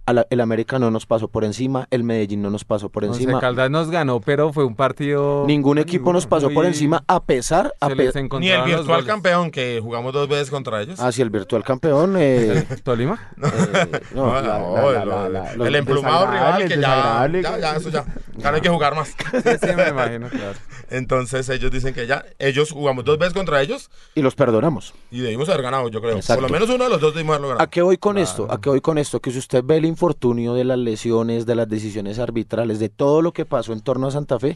[0.05, 3.03] A la- el América no nos pasó por encima, el Medellín no nos pasó por
[3.05, 3.39] Once encima.
[3.39, 5.43] Caldas nos ganó, pero fue un partido.
[5.45, 9.79] Ningún equipo nos pasó por encima, a pesar, a pe- Ni el virtual campeón que
[9.83, 10.99] jugamos dos veces contra ellos.
[10.99, 12.15] hacia el virtual campeón.
[12.17, 13.19] eh, ¿Tolima?
[13.38, 16.77] eh, no, No, la- no, la- la- el- la- la- el los- emplumado rival que
[16.79, 18.03] ya, ya, ya, eso ya.
[18.39, 19.09] Claro, hay que jugar más.
[19.31, 20.57] Sí, sí, me imagino, claro.
[20.89, 24.93] Entonces ellos dicen que ya, ellos jugamos dos veces contra ellos y los perdonamos.
[25.12, 26.15] y debimos haber ganado, yo creo.
[26.15, 26.41] Exacto.
[26.41, 27.69] Por lo menos uno de los dos debimos haberlo ¿A ganado.
[27.69, 28.47] qué voy con esto?
[28.49, 29.19] ¿A qué voy con esto?
[29.19, 33.21] Que si usted ve el infortunio de las lesiones, de las decisiones arbitrales, de todo
[33.21, 34.55] lo que pasó en torno a Santa Fe,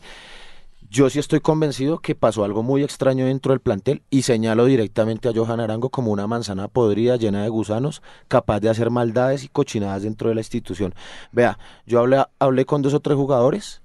[0.89, 5.27] yo sí estoy convencido que pasó algo muy extraño dentro del plantel y señalo directamente
[5.27, 9.49] a Johan Arango como una manzana podrida llena de gusanos, capaz de hacer maldades y
[9.49, 10.95] cochinadas dentro de la institución.
[11.34, 13.82] Vea, yo hablé, hablé con dos o tres jugadores,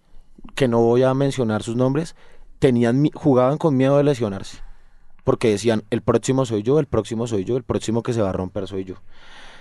[0.54, 2.14] que no voy a mencionar sus nombres,
[2.60, 4.58] tenían, jugaban con miedo de lesionarse.
[5.24, 8.30] Porque decían, el próximo soy yo, el próximo soy yo, el próximo que se va
[8.30, 8.94] a romper soy yo.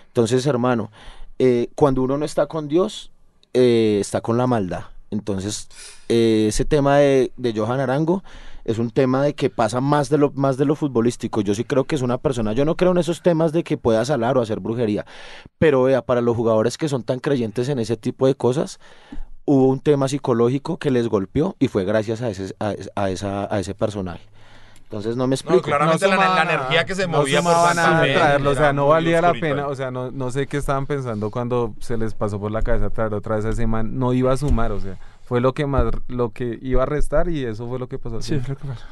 [0.07, 0.91] Entonces, hermano,
[1.39, 3.11] eh, cuando uno no está con Dios,
[3.53, 4.85] eh, está con la maldad.
[5.09, 5.69] Entonces,
[6.09, 8.23] eh, ese tema de, de Johan Arango
[8.65, 11.39] es un tema de que pasa más de lo más de lo futbolístico.
[11.41, 13.77] Yo sí creo que es una persona, yo no creo en esos temas de que
[13.77, 15.05] pueda salar o hacer brujería,
[15.57, 18.79] pero vea, para los jugadores que son tan creyentes en ese tipo de cosas,
[19.45, 23.53] hubo un tema psicológico que les golpeó y fue gracias a ese, a, a esa,
[23.53, 24.27] a ese personaje.
[24.89, 25.57] Entonces no me explico.
[25.57, 28.13] No, claramente la, sumaba la nada, energía que se no movía por sumaba Santa Fe
[28.13, 31.29] traerlo, o sea, no valía la pena, o sea, no, no sé qué estaban pensando
[31.29, 34.31] cuando se les pasó por la cabeza traer otra vez a ese man, no iba
[34.31, 34.95] a sumar, o sea,
[35.25, 38.21] fue lo que más, lo que iba a restar y eso fue lo que pasó.
[38.21, 38.85] Sí, es lo que pasa.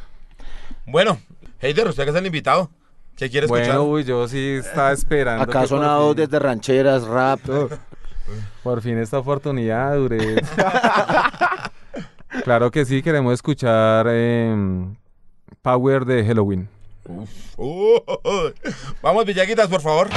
[0.85, 1.17] Bueno,
[1.61, 2.69] Heider, usted que es el invitado.
[3.15, 3.67] ¿Qué quiere escuchar?
[3.77, 5.43] Bueno, uy, yo sí estaba esperando.
[5.43, 7.39] Acá por sonado fin- desde rancheras, rap.
[8.63, 10.35] Por fin esta oportunidad, duré.
[12.43, 14.95] claro que sí, queremos escuchar em,
[15.65, 16.69] Power de Halloween.
[19.01, 20.09] Vamos, Villaguitas, por favor.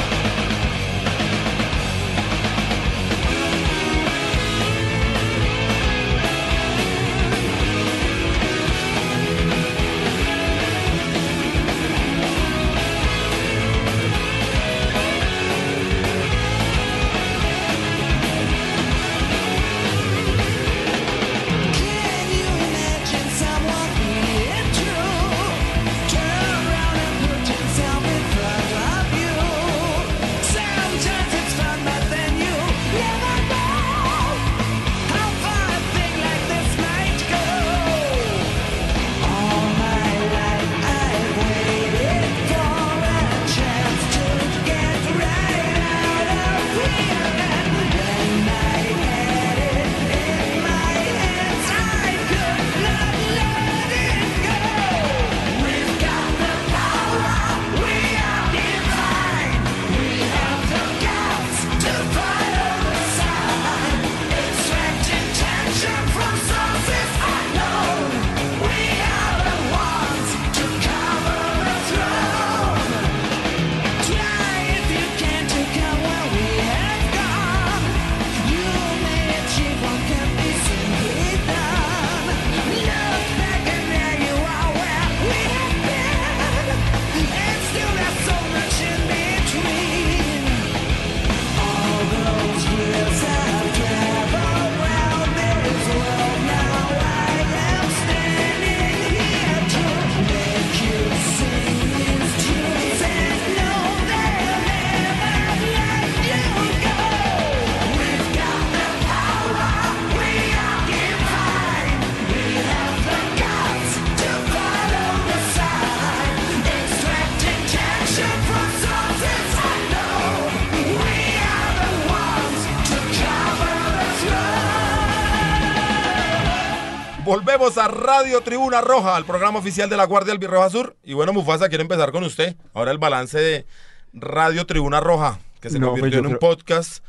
[127.77, 130.97] A Radio Tribuna Roja, al programa oficial de la Guardia Albirroja Sur.
[131.05, 132.57] Y bueno, Mufasa, quiero empezar con usted.
[132.73, 133.67] Ahora el balance de
[134.15, 137.05] Radio Tribuna Roja, que se No, pues convirtió yo en un creo- podcast.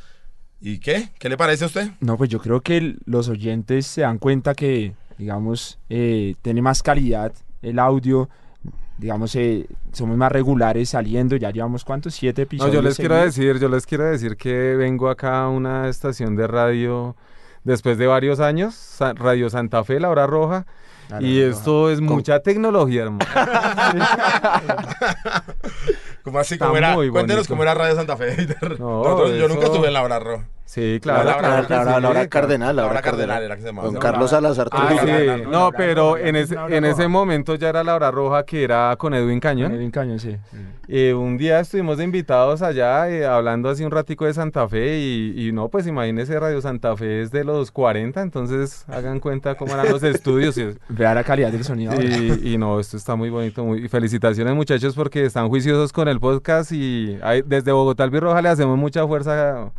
[0.60, 1.08] ¿Y qué?
[1.18, 1.90] ¿Qué le parece a usted?
[2.00, 6.82] No, pues yo creo que los oyentes se dan cuenta que, digamos, eh, tiene más
[6.82, 8.28] calidad el audio,
[8.98, 12.74] digamos, eh, somos más regulares saliendo, ya llevamos cuántos, siete No, episodios.
[12.74, 16.46] yo les quiero decir, yo les quiero decir que vengo acá a una estación de
[16.46, 17.16] radio
[17.64, 20.66] después de varios años, Radio Santa Fe, la hora roja.
[21.08, 23.26] La y esto es mucha tecnología, hermano.
[26.22, 26.54] ¿Cómo así?
[26.54, 26.94] Está ¿Cómo era?
[26.94, 27.48] Cuéntenos bonito.
[27.48, 28.32] cómo era Radio Santa Fe.
[28.40, 28.78] Heider.
[28.78, 30.44] No, Nosotros- yo nunca estuve en la hora roja.
[30.70, 31.24] Sí, claro.
[31.24, 33.42] La hora- La, la- la- cardenal, la hora cardenal cardenal.
[33.42, 33.88] era que se llamaba.
[33.88, 35.42] Don Carlos la- Salazar Ah, sí.
[35.50, 39.12] No, pero en hora en ese momento ya era la hora roja que era con
[39.12, 39.72] Edwin Cañón.
[39.74, 40.36] Edwin Cañón, sí.
[40.86, 44.98] Eh, un día estuvimos de invitados allá eh, hablando así un ratico de Santa Fe
[45.00, 49.56] y, y no, pues imagínese Radio Santa Fe es de los 40, entonces hagan cuenta
[49.56, 50.56] cómo eran los estudios.
[50.56, 51.94] Y, Vea la calidad del sonido.
[52.00, 53.64] y- y no, esto está muy bonito.
[53.64, 58.10] Muy, y felicitaciones muchachos porque están juiciosos con el podcast y hay- desde Bogotá al
[58.10, 59.72] Birroja le hacemos mucha fuerza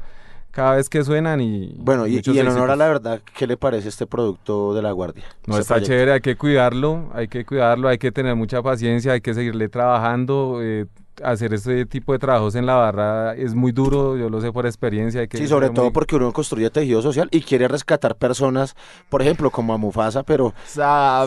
[0.52, 1.74] cada vez que suenan y...
[1.78, 5.24] Bueno, y, en honor a la verdad, ¿qué le parece este producto de la Guardia?
[5.48, 5.94] No, Este está proyecto.
[5.94, 9.70] chévere, hay que cuidarlo, hay que cuidarlo, hay que tener mucha paciencia, hay que seguirle
[9.70, 10.60] trabajando.
[10.62, 10.86] eh,
[11.24, 14.66] hacer este tipo de trabajos en la barra es muy duro, yo lo sé por
[14.66, 15.22] experiencia.
[15.22, 18.76] Hay que Sí, sobre todo muy- porque uno construye tejido social y quiere rescatar personas,
[19.10, 20.52] por ejemplo, como a Mufasa, pero...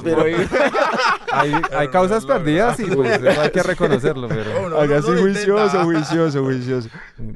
[0.02, 0.24] pero-
[1.40, 4.68] Hay, hay causas perdidas y pues eso hay que reconocerlo, pero...
[4.68, 6.88] No, juicioso, juicioso, juicioso.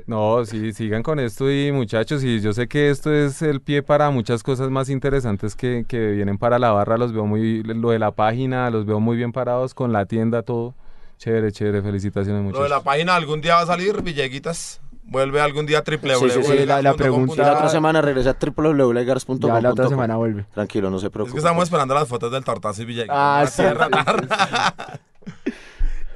[0.07, 3.83] No, sí, sigan con esto y muchachos, y yo sé que esto es el pie
[3.83, 7.91] para muchas cosas más interesantes que, que vienen para la barra, los veo muy, lo
[7.91, 10.75] de la página, los veo muy bien parados con la tienda, todo.
[11.19, 12.71] Chévere, chévere, felicitaciones Lo de muchachos.
[12.71, 14.81] la página algún día va a salir, Villeguitas.
[15.11, 18.37] Vuelve algún día triple Sí, sí, sí, la- la pregunta- la otra semana regresa a
[18.39, 19.39] www.legars.com.
[19.41, 20.45] Ya la otra semana vuelve.
[20.53, 21.33] Tranquilo, no se Es preocupe.
[21.33, 23.17] que estamos esperando las fotos del Tartazo y Villeguitas.
[23.19, 23.63] Ah, sí.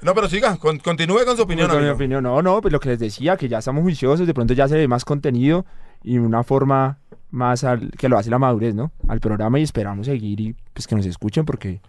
[0.03, 1.71] No, pero siga, con- continúe con su opinión.
[1.71, 4.35] Con mi opinión, no, no, pues lo que les decía, que ya estamos juiciosos, de
[4.35, 5.65] pronto ya se ve más contenido
[6.03, 6.99] y una forma
[7.31, 8.91] más al que lo hace la madurez, ¿no?
[9.07, 11.81] Al programa y esperamos seguir y pues que nos escuchen porque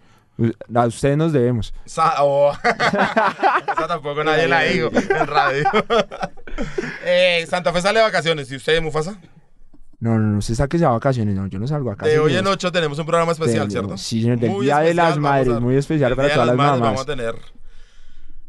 [0.74, 1.72] a ustedes nos debemos.
[1.84, 2.52] Sa- oh.
[2.64, 5.64] Esa tampoco nadie la dijo en radio.
[7.04, 8.50] Eh, Santa Fe sale de vacaciones.
[8.50, 9.16] ¿Y usted, Mufasa?
[9.98, 12.06] No, no, no se saque a vacaciones, no, yo no salgo acá.
[12.06, 13.96] De hoy en ocho tenemos un programa especial, ¿cierto?
[13.98, 16.80] Sí, señor, del Muy Día de las Madres, a- muy especial para todas las Madres
[16.80, 16.94] mamás.
[16.96, 17.34] Vamos a tener.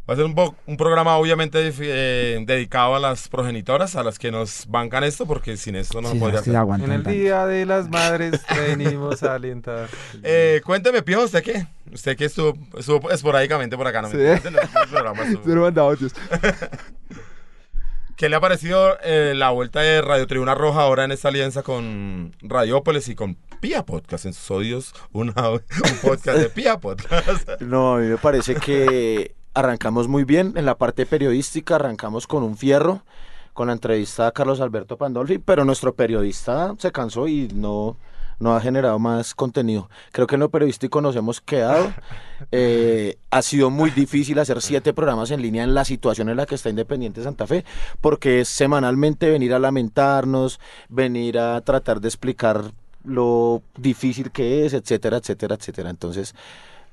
[0.07, 0.35] Va a ser un,
[0.67, 5.57] un programa obviamente eh, dedicado a las progenitoras, a las que nos bancan esto, porque
[5.57, 6.53] sin esto no Sí, podría hacer.
[6.83, 7.03] En el.
[7.03, 9.89] Día de las Madres venimos a alentar.
[10.21, 11.65] Eh, cuénteme, Pío, ¿usted qué?
[11.91, 14.11] Usted que estuvo, estuvo esporádicamente por acá, ¿no?
[14.11, 14.17] Sí.
[15.77, 16.13] Audios.
[18.15, 21.63] ¿Qué le ha parecido eh, la vuelta de Radio Tribuna Roja ahora en esta alianza
[21.63, 24.25] con Radiópolis y con Pía Podcast?
[24.25, 25.61] En sus odios, una- un
[26.01, 27.59] podcast de Pía Podcast.
[27.59, 32.43] No, a mí me parece que arrancamos muy bien en la parte periodística, arrancamos con
[32.43, 33.01] un fierro,
[33.53, 37.95] con la entrevista a Carlos Alberto Pandolfi, pero nuestro periodista se cansó y no,
[38.37, 39.89] no ha generado más contenido.
[40.11, 41.91] Creo que en lo periodístico nos hemos quedado.
[42.51, 46.45] Eh, ha sido muy difícil hacer siete programas en línea en la situación en la
[46.45, 47.63] que está Independiente Santa Fe,
[48.01, 52.73] porque es semanalmente venir a lamentarnos, venir a tratar de explicar
[53.05, 55.89] lo difícil que es, etcétera, etcétera, etcétera.
[55.89, 56.35] Entonces,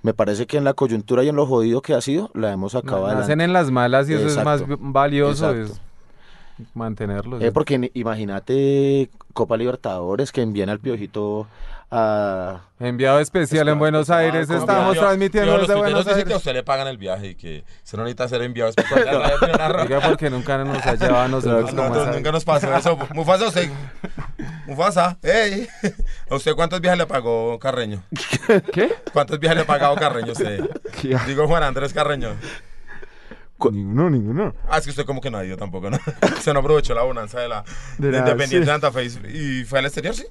[0.03, 2.75] me parece que en la coyuntura y en lo jodido que ha sido, la hemos
[2.75, 5.81] acabado Nacen en las malas y eso es más valioso, es
[6.75, 7.43] mantenerlos.
[7.43, 11.47] Eh, porque imagínate Copa Libertadores que envían al piojito
[11.92, 12.61] a...
[12.81, 16.37] Enviado especial en Buenos Aires, Ah, estamos transmitiendo desde Buenos dicen que a Aires.
[16.38, 19.38] usted le pagan el viaje y que se no necesita ser enviado especial a Radio
[19.38, 19.83] Tribuna Roja.
[19.85, 22.98] Oiga, porque nunca nos ha llevado a nosotros Nosotros esa- nunca nos pasó eso.
[23.14, 23.70] Mufasa, usted.
[24.66, 25.68] Mufasa, ey.
[26.31, 28.02] ¿A usted cuántos viajes le pagó Carreño?
[28.72, 28.94] ¿Qué?
[29.12, 30.68] ¿Cuántos viajes le ha pagado Carreño usted?
[31.00, 31.16] ¿Qué?
[31.26, 32.31] Digo Juan Andrés Carreño.
[33.70, 34.55] Ninguno, ninguno.
[34.68, 35.98] Ah, es que usted como que no ha ido tampoco, ¿no?
[36.40, 37.62] Se no aprovechó la bonanza de la,
[37.96, 38.72] De de la- Independiente sí.
[38.72, 40.24] Santa Fe y fue al exterior, ¿sí?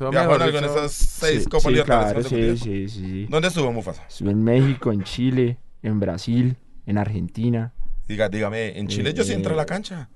[0.00, 2.88] Son en mejor alguna de dicho, esas seis Sí, Copas sí, Libertadores claro, sí, sí,
[2.88, 3.26] sí.
[3.28, 4.06] ¿Dónde estuvo Mufasa?
[4.08, 7.74] Estuve en México, en Chile, en Brasil, en Argentina.
[8.08, 10.08] Diga, dígame, en Chile yo sí entré a la cancha.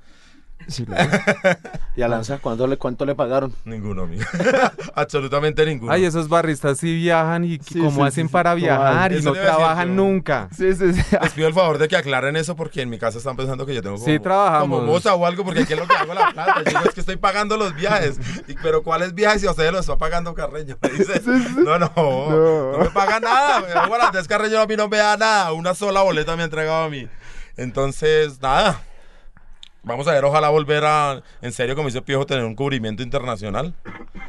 [0.68, 1.10] Sí, claro.
[1.96, 3.54] ¿Y a Lanza cuánto le, cuánto le pagaron?
[3.64, 4.24] Ninguno, amigo.
[4.94, 5.92] Absolutamente ninguno.
[5.92, 8.60] Ay, esos barristas sí viajan y Sí, cómo sí, hacen sí, para sí.
[8.62, 9.94] viajar y no trabajan yo.
[9.94, 10.48] nunca.
[10.56, 11.02] Sí, sí, sí.
[11.22, 13.74] Les pido el favor de que aclaren eso porque en mi casa están pensando que
[13.74, 14.78] yo tengo como, Sí, trabajamos.
[14.80, 16.56] como moza o algo porque aquí es lo que hago la plata.
[16.64, 18.18] Yo digo, es que estoy pagando los viajes.
[18.48, 20.76] Y, pero ¿cuáles viajes si ustedes los está pagando Carreño?
[20.82, 21.20] Me dice,
[21.56, 23.86] no, no, no, me paga nada.
[23.88, 25.52] Bueno, antes Carreño a mí no me da nada.
[25.52, 27.08] Una sola boleta me ha entregado a mí.
[27.56, 28.82] Entonces, nada.
[29.84, 33.74] Vamos a ver, ojalá volver a, en serio, como dice Piojo, tener un cubrimiento internacional.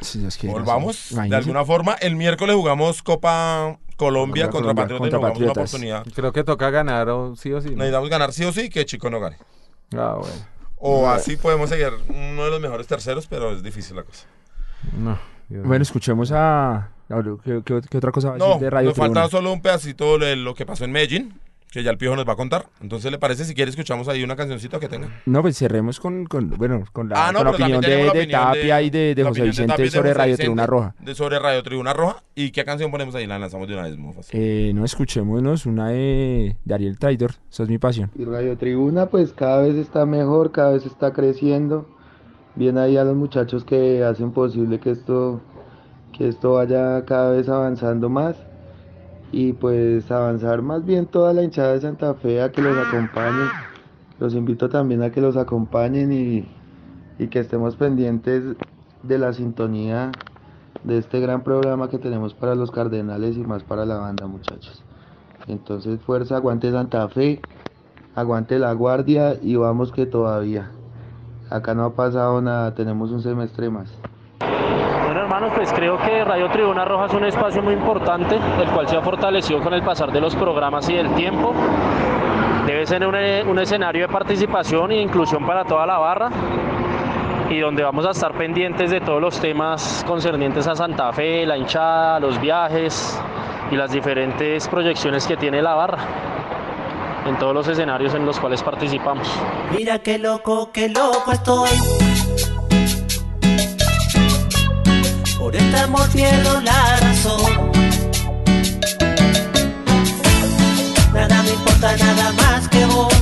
[0.00, 1.94] Si Dios quiere, Volvamos, de alguna forma.
[1.94, 6.06] El miércoles jugamos Copa Colombia Colombia, contra Colombia, Patriotas y nos jugamos una oportunidad.
[6.14, 7.70] Creo que toca ganar o sí o sí.
[7.70, 7.76] ¿no?
[7.76, 9.38] Necesitamos ganar sí o sí que Chico no gane.
[9.96, 10.34] Ah, bueno.
[10.78, 14.26] O así podemos seguir uno de los mejores terceros, pero es difícil la cosa.
[14.96, 15.18] No.
[15.48, 16.90] Dios Bueno, escuchemos a...
[17.08, 19.62] ¿Qué, qué- qué otra cosa va a No, decir de Radio nos falta solo un
[19.62, 21.40] pedacito de lo que pasó en Medellín,
[21.76, 22.70] que ya el Piojo nos va a contar.
[22.80, 25.10] Entonces, ¿le parece si quiere escuchamos ahí una cancioncita que tenga?
[25.26, 28.12] No, pues cerremos con, con, bueno, con la, Ah, no, con la pero también opinión
[28.14, 30.94] de, Tapia y de, José Vicente de sobre José Radio Vicente, Tribuna Roja.
[31.00, 32.22] De sobre Radio Tribuna Roja.
[32.34, 33.26] ¿Y qué canción ponemos ahí?
[33.26, 33.98] La lanzamos de una vez.
[34.32, 37.32] Eh, no, escuchémonos una de, de Ariel Traidor.
[37.50, 38.10] Eso es mi pasión.
[38.14, 41.86] Y Radio Tribuna pues cada vez está mejor, cada vez está creciendo.
[42.54, 45.42] Bien ahí a los muchachos que hacen posible que esto,
[46.16, 48.45] que esto vaya cada vez avanzando más.
[49.32, 53.48] Y pues avanzar más bien toda la hinchada de Santa Fe a que los acompañen.
[54.18, 56.48] Los invito también a que los acompañen y,
[57.18, 58.56] y que estemos pendientes
[59.02, 60.12] de la sintonía
[60.84, 64.82] de este gran programa que tenemos para los Cardenales y más para la banda muchachos.
[65.48, 67.40] Entonces fuerza, aguante Santa Fe,
[68.14, 70.70] aguante la guardia y vamos que todavía.
[71.50, 73.92] Acá no ha pasado nada, tenemos un semestre más.
[74.40, 78.88] Bueno, hermanos, pues creo que Radio Tribuna Roja es un espacio muy importante, el cual
[78.88, 81.54] se ha fortalecido con el pasar de los programas y del tiempo.
[82.66, 86.30] Debe ser un, eh, un escenario de participación e inclusión para toda la barra
[87.48, 91.56] y donde vamos a estar pendientes de todos los temas concernientes a Santa Fe, la
[91.56, 93.20] hinchada, los viajes
[93.70, 95.98] y las diferentes proyecciones que tiene la barra
[97.26, 99.28] en todos los escenarios en los cuales participamos.
[99.76, 102.05] Mira qué loco, qué loco estoy.
[105.46, 107.70] Por este amor pierdo la razón.
[111.14, 113.14] Nada me importa, nada más que vos.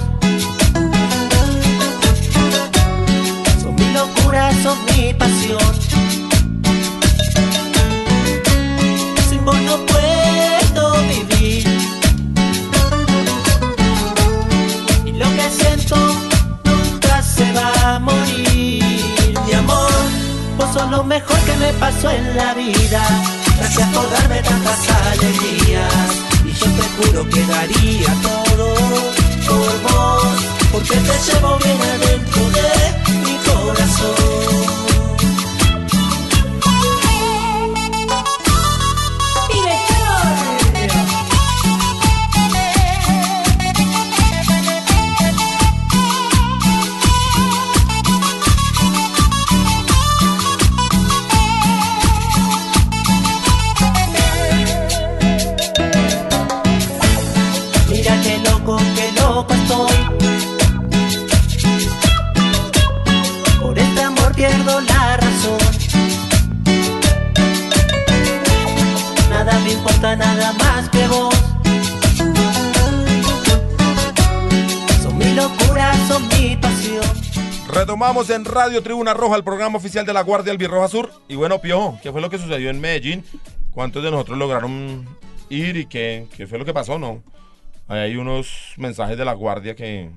[3.61, 5.94] Son mi locura, son mi pasión.
[20.75, 23.03] Lo lo mejor que me pasó en la vida.
[23.59, 24.81] Gracias por darme tantas
[25.13, 26.11] alegrías.
[26.45, 28.75] Y yo te juro que daría todo
[29.47, 30.25] por vos,
[30.73, 34.84] porque te llevo bien adentro de mi corazón.
[78.25, 81.11] Retomamos en Radio Tribuna Roja, el programa oficial de la Guardia Albirroja Sur.
[81.29, 83.23] Y bueno, Piojo, ¿qué fue lo que sucedió en Medellín?
[83.71, 85.05] ¿Cuántos de nosotros lograron
[85.51, 87.23] ir y qué, qué fue lo que pasó, no?
[87.87, 90.11] Ahí hay unos mensajes de la Guardia que,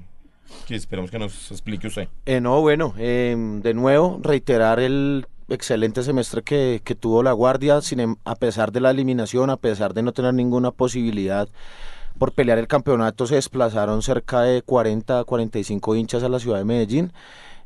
[0.67, 2.07] que esperemos que nos explique usted.
[2.25, 7.81] Eh, no, bueno, eh, de nuevo reiterar el excelente semestre que, que tuvo la Guardia,
[7.81, 11.49] sin, em- a pesar de la eliminación, a pesar de no tener ninguna posibilidad
[12.17, 16.65] por pelear el campeonato, se desplazaron cerca de 40, 45 hinchas a la ciudad de
[16.65, 17.11] Medellín.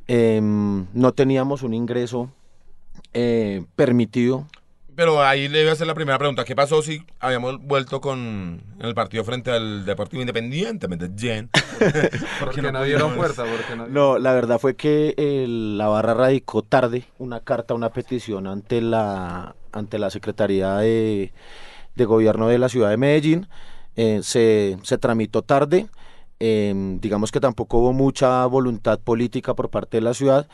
[0.07, 2.29] Em, no teníamos un ingreso
[3.13, 4.47] eh, permitido
[4.95, 6.43] Pero ahí le voy a hacer la primera pregunta.
[6.43, 10.87] ¿Qué pasó si habíamos vuelto con en el partido frente al Deportivo Independiente?
[10.87, 11.49] Medellín?
[12.39, 16.61] Porque no dieron puerta, porque no No, la verdad fue que el- la barra radicó
[16.61, 21.31] tarde una carta, una petición ante la ante la Secretaría de,
[21.95, 23.47] de Gobierno de la Ciudad de Medellín.
[23.95, 25.87] Eh, se, se tramitó tarde.
[26.41, 30.47] Em, digamos que tampoco hubo mucha voluntad política por parte de la ciudad.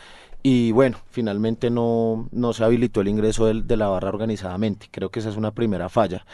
[0.43, 4.87] Y bueno, finalmente no, no se habilitó el ingreso del- de la barra organizadamente.
[4.91, 6.25] Creo que esa es una primera falla.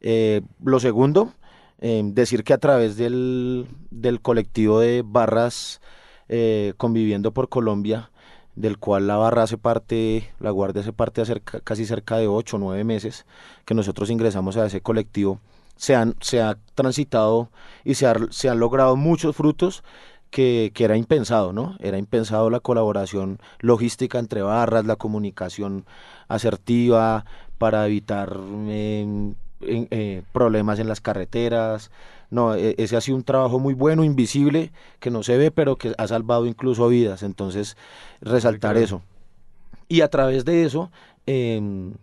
[0.00, 1.32] Eh, lo segundo,
[1.80, 5.80] eh, decir que a través del, del colectivo de barras
[6.28, 8.10] eh, conviviendo por Colombia,
[8.56, 12.56] del cual la barra hace parte, la guardia hace parte hace casi cerca de ocho
[12.56, 13.26] o nueve meses
[13.66, 15.40] que nosotros ingresamos a ese colectivo,
[15.76, 17.50] se han, se ha transitado
[17.84, 19.84] y se, ha- se han logrado muchos frutos
[20.30, 21.76] que, que era impensado, ¿no?
[21.80, 25.84] Era impensado la colaboración logística entre barras, la comunicación
[26.28, 27.24] asertiva
[27.58, 28.36] para evitar
[28.68, 31.90] em, eh, problemas en las carreteras.
[32.30, 35.76] No, e- ese ha sido un trabajo muy bueno, invisible, que no se ve, pero
[35.76, 37.22] que ha salvado incluso vidas.
[37.22, 37.76] Entonces,
[38.20, 38.84] resaltar claro.
[38.84, 39.02] eso.
[39.88, 40.90] Y a través de eso,
[41.26, 41.94] em,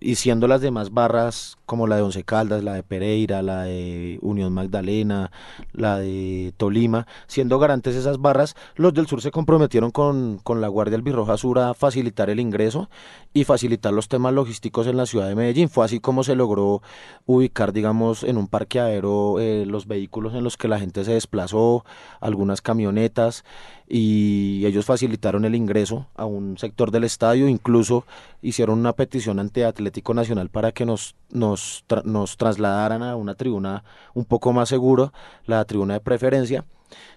[0.00, 4.18] y siendo las demás barras como la de Once Caldas, la de Pereira, la de
[4.22, 5.30] Unión Magdalena,
[5.72, 10.68] la de Tolima, siendo garantes esas barras, los del sur se comprometieron con, con la
[10.68, 12.88] Guardia Albirroja Sur a facilitar el ingreso
[13.34, 15.68] y facilitar los temas logísticos en la ciudad de Medellín.
[15.68, 16.82] Fue así como se logró
[17.26, 21.84] ubicar, digamos, en un parqueadero eh, los vehículos en los que la gente se desplazó,
[22.20, 23.44] algunas camionetas,
[23.88, 28.04] y ellos facilitaron el ingreso a un sector del estadio, incluso
[28.42, 33.84] hicieron una petición ante Atlético Nacional para que nos, nos, nos trasladaran a una tribuna
[34.14, 35.12] un poco más segura,
[35.46, 36.64] la tribuna de preferencia.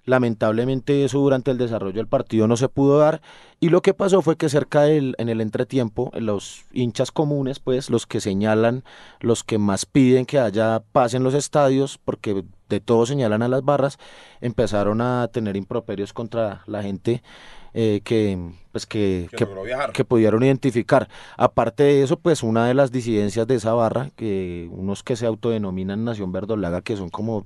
[0.05, 3.21] Lamentablemente eso durante el desarrollo del partido no se pudo dar
[3.59, 7.89] y lo que pasó fue que cerca del, en el entretiempo los hinchas comunes, pues
[7.89, 8.83] los que señalan,
[9.19, 12.43] los que más piden que haya paz en los estadios, porque
[12.75, 13.97] de todo señalan a las barras,
[14.39, 17.21] empezaron a tener improperios contra la gente
[17.73, 18.37] eh, que
[18.71, 19.29] pues que,
[19.93, 21.09] Que pudieron identificar.
[21.37, 25.25] Aparte de eso, pues una de las disidencias de esa barra, que unos que se
[25.25, 27.45] autodenominan Nación Verdolaga, que son como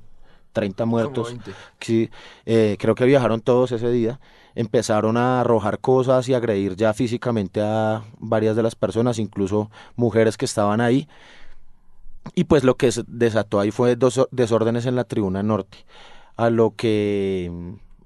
[0.54, 1.36] 30 muertos,
[1.80, 2.10] sí,
[2.46, 4.20] eh, creo que viajaron todos ese día,
[4.56, 10.38] empezaron a arrojar cosas y agredir ya físicamente a varias de las personas, incluso mujeres
[10.38, 11.08] que estaban ahí.
[12.34, 15.86] Y pues lo que desató ahí fue dos desórdenes en la tribuna norte,
[16.36, 17.52] a lo que,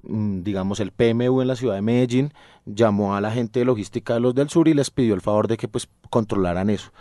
[0.03, 2.33] mm, digamos, el PMU en la ciudad de Medellín
[2.65, 5.47] llamó a la gente de logística de los del sur y les pidió el favor
[5.47, 6.91] de que pues controlaran eso.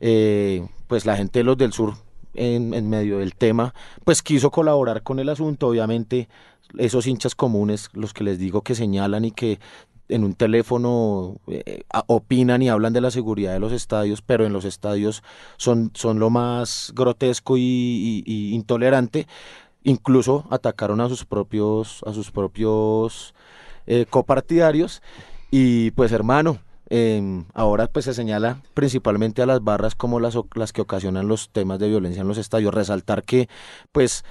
[0.00, 1.94] Eh, pues la gente de los del sur
[2.34, 6.28] en, en medio del tema, pues quiso colaborar con el asunto, obviamente
[6.78, 9.58] esos hinchas comunes, los que les digo que señalan y que
[10.14, 14.52] en un teléfono eh, opinan y hablan de la seguridad de los estadios, pero en
[14.52, 15.22] los estadios
[15.56, 19.26] son, son lo más grotesco y, intolerante.
[19.84, 23.34] Incluso atacaron a sus propios, a sus propios
[23.86, 25.02] eh, copartidarios.
[25.50, 26.58] Y pues hermano,
[26.88, 31.50] em, ahora pues se señala principalmente a las barras como las, las que ocasionan los
[31.50, 32.72] temas de violencia en los estadios.
[32.72, 33.48] Resaltar que
[33.90, 34.24] pues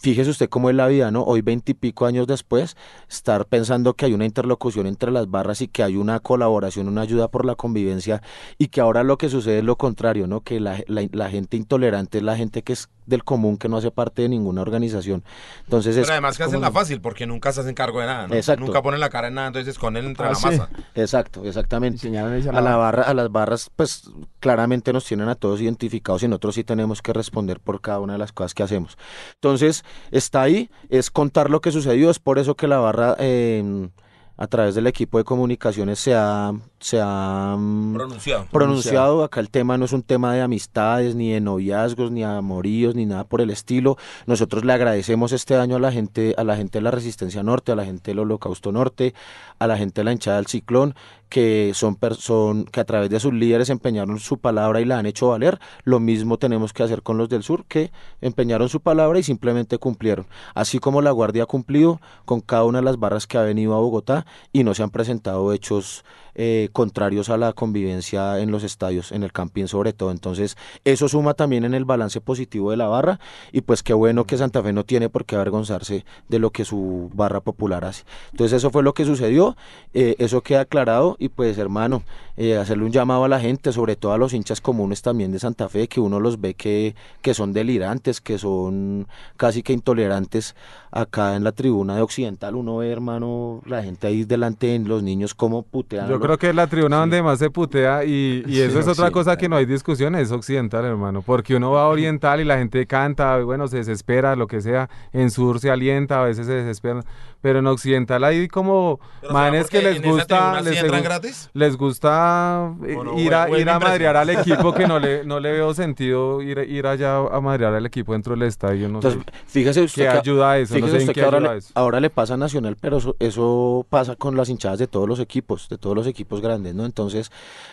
[0.00, 1.22] fíjese usted cómo es la vida, ¿no?
[1.22, 2.76] Hoy veintipico años después,
[3.08, 7.02] estar pensando que hay una interlocución entre las barras y que hay una colaboración, una
[7.02, 8.22] ayuda por la convivencia
[8.58, 10.40] y que ahora lo que sucede es lo contrario, ¿no?
[10.40, 13.76] Que la, la- la gente intolerante es la gente que es del común, que no
[13.76, 15.22] hace parte de ninguna organización.
[15.64, 18.26] Entonces es Pero además que hacen la fácil, porque nunca se hacen cargo de nada,
[18.28, 18.34] ¿no?
[18.34, 18.64] Exacto.
[18.64, 20.46] Nunca ponen la cara en nada, entonces se esconden entre Ah, la sí.
[20.46, 20.70] masa.
[20.94, 22.08] Exacto, exactamente.
[22.16, 26.28] A la la- barra, a las barras, pues claramente nos tienen a todos identificados y
[26.28, 28.96] nosotros sí tenemos que responder por cada una de las cosas que hacemos.
[29.34, 33.88] Entonces, está ahí, es contar lo que sucedió, es por eso que la barra eh,
[34.36, 37.56] a través del equipo de comunicaciones se ha, se ha
[37.92, 38.46] Pronunciado.
[38.50, 39.22] pronunciado.
[39.22, 43.04] Acá el tema no es un tema de amistades, ni de noviazgos, ni amoríos, ni
[43.06, 43.96] nada por el estilo.
[44.26, 47.72] Nosotros le agradecemos este año a la gente, a la gente de la Resistencia Norte,
[47.72, 49.14] a la gente del Holocausto Norte,
[49.58, 50.94] a la gente de la hinchada del Ciclón,
[51.28, 55.06] que son, son- que a través de sus líderes empeñaron su palabra y la han
[55.06, 55.60] hecho valer.
[55.84, 59.78] Lo mismo tenemos que hacer con los del sur, que empeñaron su palabra y simplemente
[59.78, 60.26] cumplieron.
[60.54, 63.74] Así como la Guardia ha cumplido con cada una de las barras que ha venido
[63.74, 66.04] a Bogotá y no se han presentado hechos
[66.34, 70.10] eh, contrarios a la convivencia en los estadios, en el campín sobre todo.
[70.10, 73.20] Entonces, eso suma también en el balance positivo de la barra
[73.52, 76.64] y pues qué bueno que Santa Fe no tiene por qué avergonzarse de lo que
[76.64, 78.04] su barra popular hace.
[78.32, 79.56] Entonces, eso fue lo que sucedió,
[79.94, 82.02] eh, eso queda aclarado y pues hermano,
[82.36, 85.38] eh, hacerle un llamado a la gente, sobre todo a los hinchas comunes también de
[85.38, 90.54] Santa Fe, que uno los ve que, que son delirantes, que son casi que intolerantes
[90.90, 92.54] acá en la tribuna de Occidental.
[92.54, 96.08] Uno ve, hermano, la gente ahí delante de los niños como putean.
[96.08, 98.88] Yo creo que es la tribuna donde más se putea y, y eso Sí, es
[98.88, 102.44] otra cosa que no hay discusión, es occidental, hermano, porque uno va a oriental y
[102.44, 106.46] la gente canta, bueno, se desespera, lo que sea, en sur se alienta, a veces
[106.46, 107.04] se desesperan,
[107.40, 111.50] pero en occidental hay como Pero manes ¿será que les gusta, les, gratis?
[111.54, 115.24] les gusta eh, ir a, ¿O es ir a madrear al equipo que no le,
[115.24, 118.98] no le veo sentido ir, ir allá a madrear al equipo dentro del estadio, no
[118.98, 119.32] Entonces, sé.
[119.46, 120.78] fíjese usted ¿Qué que, ayuda a eso?
[120.78, 121.72] No fíjese sé en usted qué que ahora, ayuda le, eso.
[121.74, 125.20] ahora le pasa a Nacional, pero eso, eso pasa con las hinchadas de todos los
[125.20, 126.84] equipos, de todos los equipos grandes, ¿no?
[126.84, 127.30] Entonces,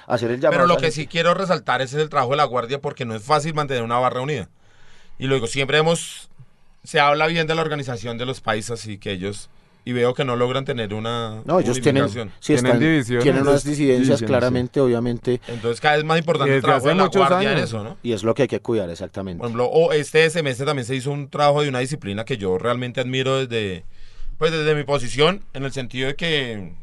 [0.08, 0.64] hacer el llamado.
[0.64, 3.16] Pero lo que sí quiero resaltar ese es el trabajo de la guardia porque no
[3.16, 4.50] es fácil mantener una barra unida.
[5.20, 6.30] Y luego siempre hemos,
[6.84, 9.50] se habla bien de la organización de los paisas y que ellos,
[9.88, 13.24] y veo que no logran tener una No, ellos tienen, Tienen están- divisiones.
[13.24, 17.54] tienen unas disidencias, claramente, obviamente, Entonces cada vez más importante el trabajo de la guardia
[17.54, 17.96] en eso, ¿no?
[18.04, 19.38] y es lo que hay que cuidar, exactamente.
[19.40, 22.58] Por ejemplo, o este semestre también se hizo un trabajo de una disciplina que yo
[22.58, 23.86] realmente admiro desde,
[24.38, 26.74] pues desde mi posición, en el sentido de que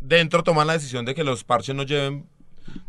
[0.00, 2.26] dentro toman la decisión de que los parches no lleven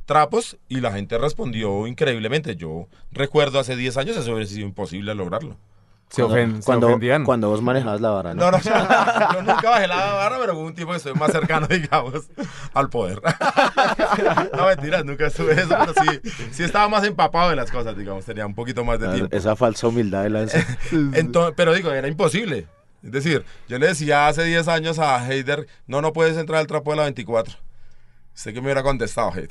[0.05, 2.55] trapos y la gente respondió increíblemente.
[2.55, 5.57] Yo recuerdo hace 10 años eso hubiera sido imposible lograrlo.
[6.09, 7.23] Se, Cuando- ofen- se cuando, ofendían.
[7.23, 8.45] cuando vos manejabas la vara, ¿no?
[8.45, 8.59] No, no,
[9.33, 12.13] yo nunca bajé la barra, pero hubo un tiempo que estoy más cercano, digamos,
[12.73, 13.21] al poder.
[14.57, 16.19] No, mentiras, nunca estuve eso, pero sí,
[16.51, 19.35] sí estaba más empapado de las cosas, digamos, tenía un poquito más de tiempo.
[19.35, 20.65] Esa falsa humildad de Lance.
[20.91, 22.67] Entonces, pero digo, era imposible.
[23.03, 26.67] Es decir, yo le decía hace 10 años a Heider, no, no puedes entrar al
[26.67, 27.55] trapo de la 24.
[28.33, 29.49] Sé que me hubiera contestado, Heider.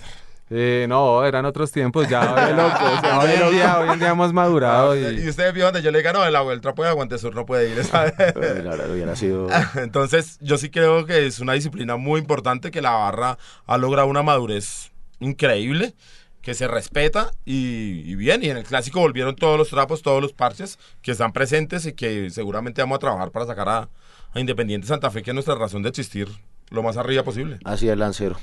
[0.51, 2.23] Eh, no, eran otros tiempos, ya,
[3.03, 5.21] ya hoy, en día, hoy en día hemos madurado y...
[5.23, 7.45] Y usted vio donde yo le diga, no, el, el trapo de Aguante Sur no
[7.45, 8.15] puede ir, ¿sabes?
[8.15, 9.49] Claro, hubiera sido...
[9.75, 14.09] Entonces, yo sí creo que es una disciplina muy importante que la barra ha logrado
[14.09, 14.91] una madurez
[15.21, 15.95] increíble,
[16.41, 18.43] que se respeta y, y bien.
[18.43, 21.93] Y en el clásico volvieron todos los trapos, todos los parches que están presentes y
[21.93, 23.89] que seguramente vamos a trabajar para sacar a,
[24.33, 26.29] a Independiente Santa Fe, que es nuestra razón de existir
[26.71, 27.59] lo más arriba posible.
[27.65, 28.37] Así es, Lancero.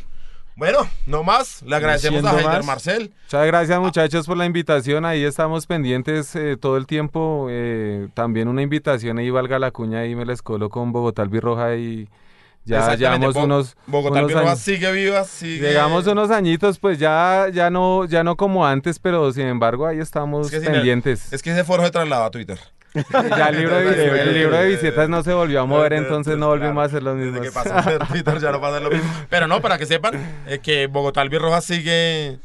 [0.56, 1.62] Bueno, no más.
[1.64, 2.64] Le agradecemos a Heider.
[2.64, 3.12] Marcel.
[3.26, 8.48] Muchas gracias muchachos por la invitación, ahí estamos pendientes eh, todo el tiempo, eh, también
[8.48, 12.08] una invitación ahí valga la cuña y me les colo con Bogotá Albirroja y
[12.64, 13.76] ya llevamos Bo- unos...
[13.86, 15.68] Bogotá unos Albirroja sigue viva, sigue...
[15.68, 20.00] Llegamos unos añitos, pues ya, ya no, ya no como antes, pero sin embargo ahí
[20.00, 21.34] estamos Es que sin el- pendientes.
[21.34, 22.58] Es que ese foro se trasladó a Twitter.
[22.96, 26.48] Ya el libro, de, el libro de visitas no se volvió a mover, entonces no
[26.48, 27.48] claro, volvimos a hacer los Desde mismos.
[27.48, 29.12] que pasó a ser Twitter ya no pasa lo mismo.
[29.30, 30.14] Pero no, para que sepan
[30.48, 32.38] eh, que Bogotá Albirroja sigue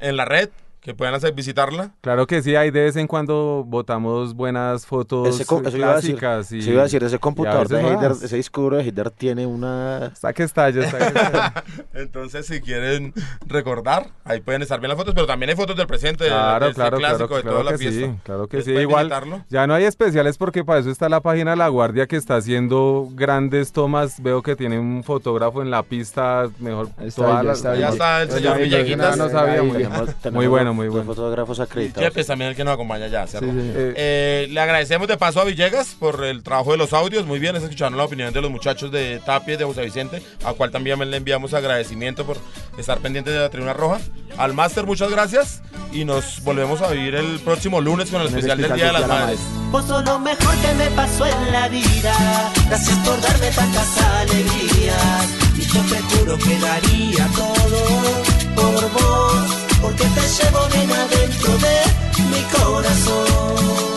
[0.00, 0.48] en la red,
[0.80, 1.90] que puedan hacer, visitarla.
[2.00, 6.16] Claro que sí, hay de vez en cuando botamos buenas fotos eso iba a decir,
[6.16, 6.52] clásicas.
[6.52, 10.06] y- iba a decir, ese computador de Heider, ese disco duro de Heider tiene una...
[10.06, 11.64] Está que estalla, está que estalla.
[11.94, 13.12] Entonces, si quieren
[13.46, 16.70] recordar, ahí pueden estar bien las fotos, pero también hay fotos del presente, Claro, de
[16.70, 18.06] este claro, clásico, claro, de claro toda la que fiesta.
[18.06, 18.72] sí, claro que sí.
[18.72, 19.44] Igual, visitarlo.
[19.50, 23.08] ya no hay especiales porque para eso está la página La Guardia que está haciendo
[23.12, 24.22] grandes tomas.
[24.22, 27.74] Veo que tiene un fotógrafo en la pista, mejor Ahí está, toda ya la- está,
[27.76, 29.16] Ya está el Ya señor vi, Villequitas.
[29.16, 29.86] no sabía, muy,
[30.32, 31.14] muy buena, bueno, muy bueno.
[31.14, 32.08] fotógrafos acreditados.
[32.08, 33.26] Yepes también el que nos acompaña ya.
[33.26, 33.46] cerró.
[33.46, 33.72] Sí, sí.
[33.74, 37.26] Eh, Eh, le agradecemos de paso a Villegas por el trabajo de los audios.
[37.26, 40.70] Muy bien, escucharon la opinión de los muchachos de Tapia de José Vicente, a cual
[40.70, 42.38] también le enviamos agradecimiento por
[42.78, 43.98] estar pendientes de la Tribuna Roja.
[44.36, 45.62] Al máster, muchas gracias.
[45.92, 48.92] Y nos volvemos a vivir el próximo lunes con el especial del especial Día de
[48.92, 49.70] las del Día de la Madres.
[49.70, 52.52] Vos sos lo mejor que me pasó en la vida.
[52.68, 55.28] Gracias por darme tantas alegrías.
[55.56, 58.22] Y yo te juro que daría todo
[58.54, 59.67] por vos.
[59.80, 63.87] Porque te llevo bien adentro de mi corazón.